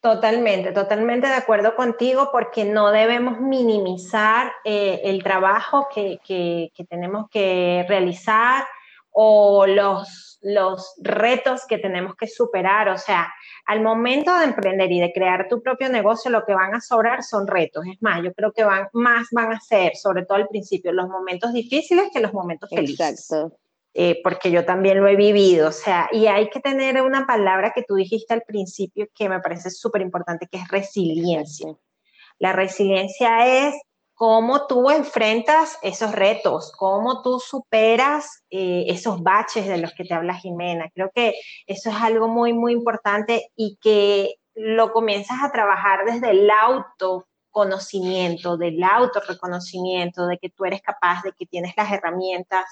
Totalmente, 0.00 0.72
totalmente 0.72 1.26
de 1.26 1.34
acuerdo 1.34 1.76
contigo 1.76 2.30
porque 2.32 2.64
no 2.64 2.90
debemos 2.90 3.38
minimizar 3.38 4.50
eh, 4.64 5.02
el 5.04 5.22
trabajo 5.22 5.88
que, 5.94 6.18
que, 6.24 6.84
tenemos 6.88 7.28
que 7.28 7.84
realizar 7.86 8.64
o 9.10 9.66
los, 9.66 10.38
los 10.40 10.94
retos 11.02 11.66
que 11.66 11.76
tenemos 11.76 12.16
que 12.16 12.28
superar. 12.28 12.88
O 12.88 12.96
sea, 12.96 13.30
al 13.66 13.82
momento 13.82 14.34
de 14.38 14.46
emprender 14.46 14.90
y 14.90 15.00
de 15.00 15.12
crear 15.12 15.48
tu 15.50 15.62
propio 15.62 15.90
negocio, 15.90 16.30
lo 16.30 16.46
que 16.46 16.54
van 16.54 16.74
a 16.74 16.80
sobrar 16.80 17.22
son 17.22 17.46
retos. 17.46 17.84
Es 17.86 18.00
más, 18.00 18.22
yo 18.22 18.32
creo 18.32 18.52
que 18.52 18.64
van, 18.64 18.88
más 18.94 19.26
van 19.32 19.52
a 19.52 19.60
ser, 19.60 19.96
sobre 19.96 20.24
todo 20.24 20.38
al 20.38 20.48
principio, 20.48 20.92
los 20.92 21.10
momentos 21.10 21.52
difíciles 21.52 22.08
que 22.10 22.20
los 22.20 22.32
momentos 22.32 22.70
felices. 22.70 23.28
Exacto. 23.28 23.54
Eh, 23.92 24.20
porque 24.22 24.52
yo 24.52 24.64
también 24.64 25.00
lo 25.00 25.08
he 25.08 25.16
vivido, 25.16 25.68
o 25.68 25.72
sea, 25.72 26.08
y 26.12 26.26
hay 26.28 26.48
que 26.48 26.60
tener 26.60 27.02
una 27.02 27.26
palabra 27.26 27.72
que 27.74 27.82
tú 27.82 27.96
dijiste 27.96 28.32
al 28.32 28.42
principio 28.42 29.08
que 29.12 29.28
me 29.28 29.40
parece 29.40 29.68
súper 29.70 30.00
importante, 30.00 30.46
que 30.46 30.58
es 30.58 30.68
resiliencia. 30.68 31.74
La 32.38 32.52
resiliencia 32.52 33.66
es 33.66 33.74
cómo 34.14 34.66
tú 34.66 34.90
enfrentas 34.90 35.78
esos 35.82 36.12
retos, 36.12 36.72
cómo 36.76 37.22
tú 37.22 37.40
superas 37.40 38.44
eh, 38.50 38.84
esos 38.88 39.22
baches 39.22 39.66
de 39.66 39.78
los 39.78 39.92
que 39.94 40.04
te 40.04 40.14
habla 40.14 40.34
Jimena. 40.34 40.90
Creo 40.94 41.10
que 41.14 41.34
eso 41.66 41.88
es 41.88 41.96
algo 41.96 42.28
muy, 42.28 42.52
muy 42.52 42.72
importante 42.72 43.50
y 43.56 43.78
que 43.80 44.34
lo 44.54 44.92
comienzas 44.92 45.38
a 45.42 45.50
trabajar 45.50 46.04
desde 46.04 46.30
el 46.30 46.50
auto 46.50 47.26
conocimiento, 47.50 48.56
del 48.56 48.82
autorreconocimiento, 48.82 50.26
de 50.26 50.38
que 50.38 50.50
tú 50.50 50.64
eres 50.64 50.82
capaz, 50.82 51.22
de 51.22 51.32
que 51.32 51.46
tienes 51.46 51.74
las 51.76 51.90
herramientas, 51.92 52.66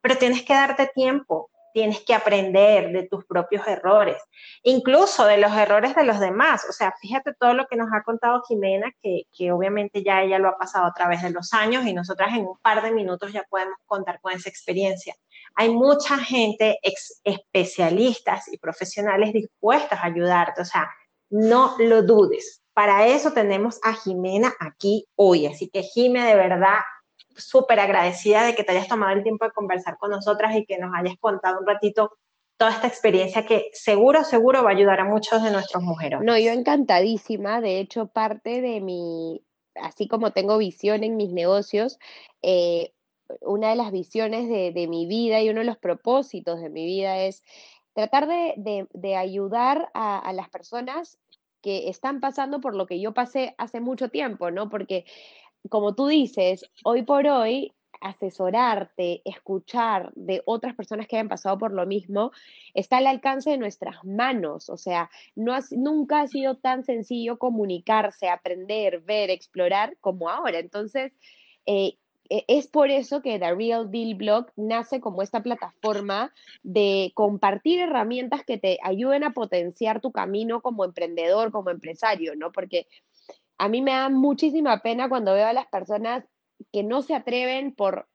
pero 0.00 0.16
tienes 0.16 0.42
que 0.42 0.54
darte 0.54 0.90
tiempo, 0.94 1.50
tienes 1.72 2.00
que 2.00 2.14
aprender 2.14 2.92
de 2.92 3.06
tus 3.06 3.24
propios 3.24 3.66
errores, 3.66 4.16
incluso 4.62 5.24
de 5.26 5.38
los 5.38 5.52
errores 5.52 5.94
de 5.94 6.04
los 6.04 6.20
demás. 6.20 6.64
O 6.68 6.72
sea, 6.72 6.92
fíjate 7.00 7.32
todo 7.38 7.54
lo 7.54 7.66
que 7.66 7.76
nos 7.76 7.88
ha 7.92 8.02
contado 8.02 8.42
Jimena, 8.48 8.92
que, 9.02 9.22
que, 9.36 9.52
obviamente 9.52 10.02
ya 10.02 10.22
ella 10.22 10.38
lo 10.38 10.48
ha 10.48 10.58
pasado 10.58 10.86
a 10.86 10.94
través 10.94 11.22
de 11.22 11.30
los 11.30 11.52
años 11.52 11.86
y 11.86 11.92
nosotras 11.92 12.30
en 12.34 12.46
un 12.46 12.58
par 12.58 12.82
de 12.82 12.92
minutos 12.92 13.32
ya 13.32 13.44
podemos 13.48 13.78
contar 13.86 14.20
con 14.20 14.32
esa 14.32 14.48
experiencia. 14.48 15.14
Hay 15.54 15.70
mucha 15.70 16.16
gente, 16.18 16.78
especialistas 17.24 18.48
y 18.52 18.58
profesionales 18.58 19.32
dispuestas 19.32 20.00
a 20.00 20.06
ayudarte. 20.06 20.62
O 20.62 20.64
sea, 20.64 20.88
no 21.30 21.76
lo 21.78 22.02
dudes. 22.02 22.59
Para 22.80 23.06
eso 23.08 23.32
tenemos 23.32 23.78
a 23.82 23.92
Jimena 23.92 24.54
aquí 24.58 25.06
hoy. 25.14 25.44
Así 25.44 25.68
que 25.68 25.82
Jimena, 25.82 26.26
de 26.26 26.34
verdad, 26.34 26.78
súper 27.36 27.78
agradecida 27.78 28.42
de 28.42 28.54
que 28.54 28.64
te 28.64 28.72
hayas 28.72 28.88
tomado 28.88 29.14
el 29.14 29.22
tiempo 29.22 29.44
de 29.44 29.50
conversar 29.50 29.98
con 29.98 30.10
nosotras 30.10 30.56
y 30.56 30.64
que 30.64 30.78
nos 30.78 30.90
hayas 30.96 31.18
contado 31.20 31.60
un 31.60 31.66
ratito 31.66 32.16
toda 32.56 32.70
esta 32.70 32.86
experiencia 32.86 33.44
que 33.44 33.68
seguro, 33.74 34.24
seguro 34.24 34.64
va 34.64 34.70
a 34.70 34.72
ayudar 34.72 34.98
a 34.98 35.04
muchos 35.04 35.42
de 35.42 35.50
nuestros 35.50 35.82
mujeres. 35.82 36.20
No, 36.22 36.38
yo 36.38 36.52
encantadísima. 36.52 37.60
De 37.60 37.80
hecho, 37.80 38.06
parte 38.06 38.62
de 38.62 38.80
mi, 38.80 39.42
así 39.74 40.08
como 40.08 40.30
tengo 40.30 40.56
visión 40.56 41.04
en 41.04 41.18
mis 41.18 41.34
negocios, 41.34 41.98
eh, 42.40 42.94
una 43.42 43.68
de 43.68 43.76
las 43.76 43.92
visiones 43.92 44.48
de, 44.48 44.86
mi 44.88 45.04
vida 45.04 45.42
y 45.42 45.50
uno 45.50 45.60
de 45.60 45.66
los 45.66 45.76
propósitos 45.76 46.62
de 46.62 46.70
mi 46.70 46.86
vida 46.86 47.18
es 47.18 47.42
tratar 47.92 48.26
de, 48.26 49.16
ayudar 49.16 49.90
a, 49.92 50.18
a, 50.18 50.32
las 50.32 50.48
personas 50.48 51.18
que 51.62 51.88
están 51.88 52.20
pasando 52.20 52.60
por 52.60 52.74
lo 52.74 52.86
que 52.86 53.00
yo 53.00 53.12
pasé 53.12 53.54
hace 53.58 53.80
mucho 53.80 54.08
tiempo, 54.08 54.50
¿no? 54.50 54.68
Porque 54.68 55.04
como 55.68 55.94
tú 55.94 56.06
dices, 56.06 56.64
hoy 56.84 57.02
por 57.02 57.26
hoy 57.26 57.72
asesorarte, 58.00 59.20
escuchar 59.24 60.10
de 60.14 60.42
otras 60.46 60.74
personas 60.74 61.06
que 61.06 61.16
hayan 61.16 61.28
pasado 61.28 61.58
por 61.58 61.72
lo 61.72 61.86
mismo, 61.86 62.32
está 62.74 62.96
al 62.96 63.06
alcance 63.06 63.50
de 63.50 63.58
nuestras 63.58 64.04
manos. 64.04 64.70
O 64.70 64.76
sea, 64.76 65.10
no 65.34 65.56
nunca 65.72 66.22
ha 66.22 66.28
sido 66.28 66.56
tan 66.56 66.84
sencillo 66.84 67.38
comunicarse, 67.38 68.28
aprender, 68.28 69.00
ver, 69.00 69.30
explorar 69.30 69.96
como 70.00 70.30
ahora. 70.30 70.58
Entonces, 70.58 71.12
eh, 71.66 71.98
es 72.30 72.68
por 72.68 72.90
eso 72.90 73.22
que 73.22 73.38
The 73.38 73.54
Real 73.54 73.90
Deal 73.90 74.14
Blog 74.14 74.46
nace 74.56 75.00
como 75.00 75.22
esta 75.22 75.42
plataforma 75.42 76.32
de 76.62 77.10
compartir 77.14 77.80
herramientas 77.80 78.44
que 78.44 78.56
te 78.56 78.78
ayuden 78.84 79.24
a 79.24 79.32
potenciar 79.32 80.00
tu 80.00 80.12
camino 80.12 80.62
como 80.62 80.84
emprendedor, 80.84 81.50
como 81.50 81.70
empresario, 81.70 82.36
¿no? 82.36 82.52
Porque 82.52 82.86
a 83.58 83.68
mí 83.68 83.82
me 83.82 83.90
da 83.90 84.08
muchísima 84.08 84.80
pena 84.80 85.08
cuando 85.08 85.34
veo 85.34 85.46
a 85.46 85.52
las 85.52 85.66
personas 85.66 86.24
que 86.72 86.84
no 86.84 87.02
se 87.02 87.14
atreven 87.14 87.74
por 87.74 88.08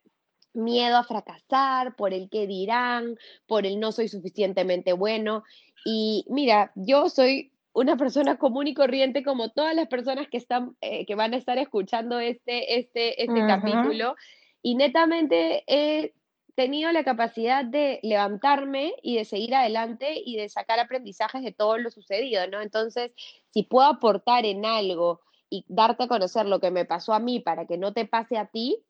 miedo 0.54 0.96
a 0.96 1.04
fracasar, 1.04 1.96
por 1.96 2.14
el 2.14 2.30
que 2.30 2.48
dirán, 2.48 3.18
por 3.48 3.66
el 3.66 3.80
no 3.80 3.92
soy 3.92 4.08
suficientemente 4.08 4.94
bueno. 4.94 5.44
Y 5.84 6.26
mira, 6.30 6.72
yo 6.76 7.10
soy 7.10 7.52
una 7.76 7.98
persona 7.98 8.38
común 8.38 8.68
y 8.68 8.74
corriente 8.74 9.24
como 9.24 9.50
todas 9.50 9.76
las 9.76 9.88
personas 9.88 10.28
que 10.30 10.38
están 10.38 10.76
eh, 10.82 11.06
que 11.06 11.16
van 11.16 11.34
a 11.34 11.38
estar 11.38 11.58
escuchando 11.58 12.20
este 12.20 12.80
este 12.80 13.22
este 13.22 13.46
capítulo 13.46 14.16
y 14.62 14.76
netamente 14.76 15.64
he 15.68 16.14
tenido 16.56 16.92
la 16.94 17.04
capacidad 17.04 17.66
de 17.66 18.00
levantarme 18.02 18.94
y 19.04 19.18
de 19.18 19.26
seguir 19.26 19.54
adelante 19.54 20.14
y 20.26 20.38
de 20.38 20.48
sacar 20.48 20.80
aprendizajes 20.80 21.44
de 21.44 21.52
todo 21.52 21.78
lo 21.78 21.92
sucedido, 21.92 22.48
¿no? 22.48 22.62
Entonces, 22.62 23.12
si 23.50 23.64
puedo 23.64 23.88
aportar 23.88 24.46
en 24.46 24.66
algo 24.66 25.20
y 25.50 25.66
darte 25.68 26.06
a 26.06 26.08
conocer 26.08 26.46
lo 26.46 26.62
que 26.62 26.72
me 26.72 26.86
pasó 26.86 27.14
a 27.14 27.20
mí 27.20 27.42
para 27.42 27.68
que 27.68 27.78
no 27.78 27.92
te 27.92 28.06
pase 28.06 28.38
a 28.38 28.46
ti, 28.46 28.86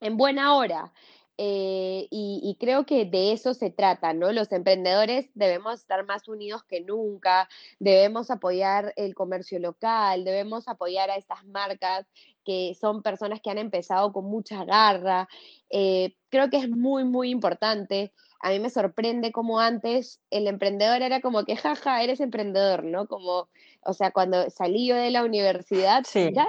en 0.00 0.16
buena 0.16 0.54
hora. 0.54 0.92
Eh, 1.42 2.06
y, 2.10 2.54
creo 2.60 2.84
que 2.84 3.06
de 3.06 3.32
eso 3.32 3.54
se 3.54 3.70
trata, 3.70 4.12
¿no? 4.12 4.30
Los 4.30 4.52
emprendedores 4.52 5.30
debemos 5.32 5.80
estar 5.80 6.04
más 6.04 6.28
unidos 6.28 6.64
que 6.64 6.82
nunca, 6.82 7.48
debemos 7.78 8.30
apoyar 8.30 8.92
el 8.96 9.14
comercio 9.14 9.58
local, 9.58 10.24
debemos 10.24 10.68
apoyar 10.68 11.08
a 11.08 11.16
estas 11.16 11.42
marcas 11.46 12.06
que 12.44 12.76
son 12.78 13.02
personas 13.02 13.40
que 13.40 13.48
han 13.48 13.56
empezado 13.56 14.12
con 14.12 14.26
mucha 14.26 14.66
garra. 14.66 15.30
Eh, 15.70 16.14
creo 16.28 16.50
que 16.50 16.58
es 16.58 16.68
muy, 16.68 17.04
muy 17.04 17.30
importante. 17.30 18.12
A 18.40 18.50
mí 18.50 18.60
me 18.60 18.68
sorprende 18.68 19.32
como 19.32 19.60
antes 19.60 20.20
el 20.28 20.46
emprendedor 20.46 21.00
era 21.00 21.22
como 21.22 21.44
que, 21.46 21.56
jaja, 21.56 22.02
eres 22.02 22.20
emprendedor, 22.20 22.84
¿no? 22.84 23.06
Como 23.06 23.48
o 23.82 23.94
sea, 23.94 24.10
cuando 24.10 24.50
salí 24.50 24.86
yo 24.86 24.96
de 24.96 25.10
la 25.10 25.24
universidad, 25.24 26.04
ya, 26.12 26.48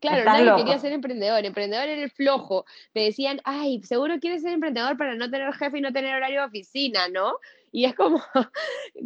claro, 0.00 0.24
nadie 0.24 0.54
quería 0.56 0.78
ser 0.78 0.92
emprendedor, 0.92 1.44
emprendedor 1.44 1.88
era 1.88 2.02
el 2.02 2.10
flojo. 2.10 2.64
Me 2.94 3.04
decían, 3.04 3.40
ay, 3.44 3.82
seguro 3.82 4.18
quieres 4.20 4.42
ser 4.42 4.52
emprendedor 4.52 4.96
para 4.96 5.14
no 5.14 5.30
tener 5.30 5.52
jefe 5.54 5.78
y 5.78 5.80
no 5.80 5.92
tener 5.92 6.14
horario 6.14 6.40
de 6.40 6.46
oficina, 6.46 7.08
¿no? 7.08 7.34
Y 7.72 7.84
es 7.84 7.94
como 7.94 8.20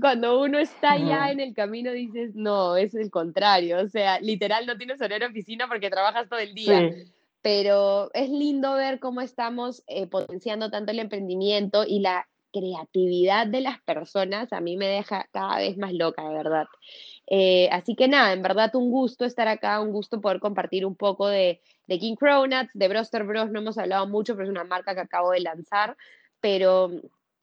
cuando 0.00 0.40
uno 0.40 0.58
está 0.58 0.96
ya 0.96 1.30
en 1.30 1.40
el 1.40 1.54
camino 1.54 1.92
dices, 1.92 2.34
no, 2.34 2.76
es 2.76 2.94
el 2.94 3.10
contrario, 3.10 3.80
o 3.80 3.88
sea, 3.88 4.20
literal 4.20 4.66
no 4.66 4.76
tienes 4.76 5.00
horario 5.00 5.26
de 5.26 5.32
oficina 5.32 5.68
porque 5.68 5.90
trabajas 5.90 6.28
todo 6.28 6.40
el 6.40 6.54
día. 6.54 6.90
Pero 7.42 8.10
es 8.14 8.30
lindo 8.30 8.72
ver 8.72 9.00
cómo 9.00 9.20
estamos 9.20 9.82
eh, 9.86 10.06
potenciando 10.06 10.70
tanto 10.70 10.92
el 10.92 10.98
emprendimiento 10.98 11.84
y 11.86 12.00
la 12.00 12.26
creatividad 12.54 13.46
de 13.46 13.60
las 13.60 13.82
personas 13.82 14.52
a 14.52 14.60
mí 14.60 14.76
me 14.76 14.86
deja 14.86 15.28
cada 15.32 15.58
vez 15.58 15.76
más 15.76 15.92
loca, 15.92 16.22
de 16.22 16.34
verdad. 16.34 16.66
Eh, 17.26 17.68
así 17.72 17.94
que 17.94 18.08
nada, 18.08 18.32
en 18.32 18.42
verdad 18.42 18.74
un 18.74 18.90
gusto 18.90 19.24
estar 19.24 19.48
acá, 19.48 19.80
un 19.80 19.92
gusto 19.92 20.20
poder 20.20 20.40
compartir 20.40 20.84
un 20.84 20.94
poco 20.94 21.26
de, 21.26 21.60
King 21.88 22.16
Cronuts, 22.16 22.70
de 22.74 22.88
Broster 22.88 23.24
Bros, 23.24 23.50
no 23.50 23.60
hemos 23.60 23.78
hablado 23.78 24.06
mucho, 24.06 24.34
pero 24.34 24.44
es 24.44 24.50
una 24.50 24.64
marca 24.64 24.94
que 24.94 25.00
acabo 25.00 25.30
de 25.30 25.40
lanzar, 25.40 25.96
pero 26.40 26.90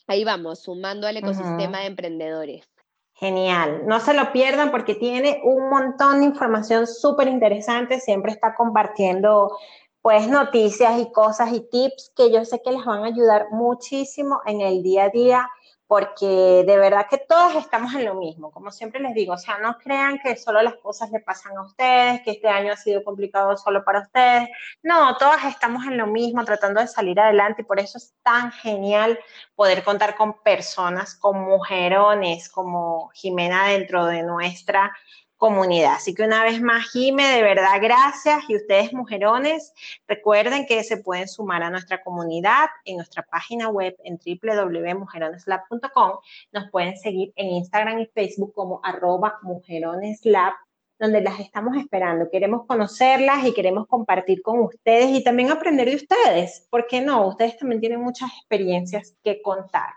ahí 0.08 0.24
vamos, 0.24 0.64
sumando 0.64 1.08
al 1.08 1.18
ecosistema 1.18 1.80
de 1.80 1.88
emprendedores. 1.88 2.68
Genial, 3.14 3.84
no 3.86 4.00
se 4.00 4.16
lo 4.16 4.32
pierdan 4.32 4.72
porque 4.72 4.96
tiene 4.96 5.42
un 5.44 5.70
montón 5.70 6.20
de 6.20 6.26
información 6.26 6.88
súper 6.88 7.28
interesante, 7.28 8.00
siempre 8.00 8.32
está 8.32 8.56
compartiendo 8.56 9.58
pues 10.02 10.28
noticias 10.28 11.00
y 11.00 11.12
cosas 11.12 11.54
y 11.54 11.62
tips 11.62 12.12
que 12.16 12.32
yo 12.32 12.44
sé 12.46 12.62
que 12.64 12.72
les 12.72 12.86
van 12.86 13.04
a 13.04 13.08
ayudar 13.08 13.48
muchísimo 13.52 14.42
en 14.46 14.62
el 14.62 14.84
día 14.84 15.06
a 15.06 15.10
día 15.10 15.50
porque 15.92 16.64
de 16.66 16.78
verdad 16.78 17.08
que 17.10 17.18
todos 17.18 17.54
estamos 17.56 17.94
en 17.96 18.06
lo 18.06 18.16
mismo, 18.16 18.50
como 18.50 18.72
siempre 18.72 19.02
les 19.02 19.14
digo, 19.14 19.34
o 19.34 19.38
sea, 19.38 19.58
no 19.58 19.78
crean 19.78 20.20
que 20.20 20.38
solo 20.38 20.62
las 20.62 20.76
cosas 20.76 21.12
le 21.12 21.20
pasan 21.20 21.58
a 21.58 21.64
ustedes, 21.64 22.22
que 22.22 22.32
este 22.32 22.48
año 22.48 22.72
ha 22.72 22.78
sido 22.78 23.04
complicado 23.04 23.58
solo 23.58 23.84
para 23.84 24.00
ustedes, 24.00 24.48
no, 24.82 25.18
todas 25.18 25.44
estamos 25.44 25.84
en 25.84 25.98
lo 25.98 26.08
mismo, 26.08 26.46
tratando 26.46 26.80
de 26.80 26.88
salir 26.88 27.20
adelante 27.20 27.64
y 27.64 27.66
por 27.66 27.78
eso 27.78 27.98
es 27.98 28.14
tan 28.24 28.54
genial 28.54 29.20
poder 29.54 29.84
contar 29.84 30.16
con 30.16 30.42
personas, 30.42 31.14
con 31.14 31.42
mujerones 31.42 32.48
como 32.48 33.10
Jimena 33.10 33.68
dentro 33.68 34.06
de 34.06 34.24
nuestra 34.24 34.94
comunidad. 35.42 35.96
Así 35.96 36.14
que 36.14 36.22
una 36.22 36.44
vez 36.44 36.62
más, 36.62 36.92
Jime, 36.92 37.28
de 37.28 37.42
verdad, 37.42 37.82
gracias. 37.82 38.48
Y 38.48 38.56
ustedes, 38.56 38.94
mujerones, 38.94 39.74
recuerden 40.08 40.68
que 40.68 40.84
se 40.84 40.98
pueden 40.98 41.28
sumar 41.28 41.64
a 41.64 41.72
nuestra 41.72 42.04
comunidad 42.04 42.70
en 42.86 42.98
nuestra 42.98 43.24
página 43.24 43.68
web 43.70 43.98
en 44.04 44.20
www.mujeroneslab.com. 44.24 46.12
Nos 46.52 46.70
pueden 46.70 46.96
seguir 46.96 47.34
en 47.36 47.48
Instagram 47.48 48.02
y 48.02 48.06
Facebook 48.06 48.54
como 48.54 48.82
arroba 48.84 49.40
mujeroneslab 49.42 50.54
donde 51.00 51.22
las 51.22 51.40
estamos 51.40 51.76
esperando. 51.76 52.30
Queremos 52.30 52.68
conocerlas 52.68 53.44
y 53.44 53.54
queremos 53.56 53.88
compartir 53.88 54.44
con 54.44 54.60
ustedes 54.60 55.10
y 55.10 55.24
también 55.24 55.50
aprender 55.50 55.90
de 55.90 55.96
ustedes. 55.96 56.68
¿Por 56.70 56.86
qué 56.86 57.02
no? 57.02 57.28
Ustedes 57.30 57.58
también 57.58 57.82
tienen 57.82 58.00
muchas 58.00 58.30
experiencias 58.38 59.16
que 59.24 59.42
contar. 59.42 59.96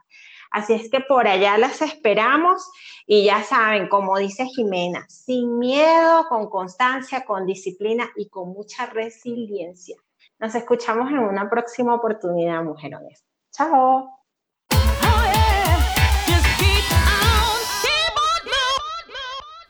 Así 0.55 0.73
es 0.73 0.89
que 0.89 1.01
por 1.01 1.27
allá 1.27 1.59
las 1.59 1.83
esperamos 1.83 2.71
y 3.09 3.25
ya 3.25 3.43
saben, 3.43 3.89
como 3.89 4.17
dice 4.19 4.47
Jimena, 4.47 5.05
sin 5.09 5.59
miedo, 5.59 6.29
con 6.29 6.49
constancia, 6.49 7.25
con 7.25 7.45
disciplina 7.45 8.09
y 8.15 8.29
con 8.29 8.51
mucha 8.51 8.87
resiliencia. 8.87 9.97
Nos 10.39 10.55
escuchamos 10.55 11.11
en 11.11 11.19
una 11.19 11.51
próxima 11.51 11.93
oportunidad, 11.93 12.63
mujerones. 12.63 13.25
Chao. 13.51 14.14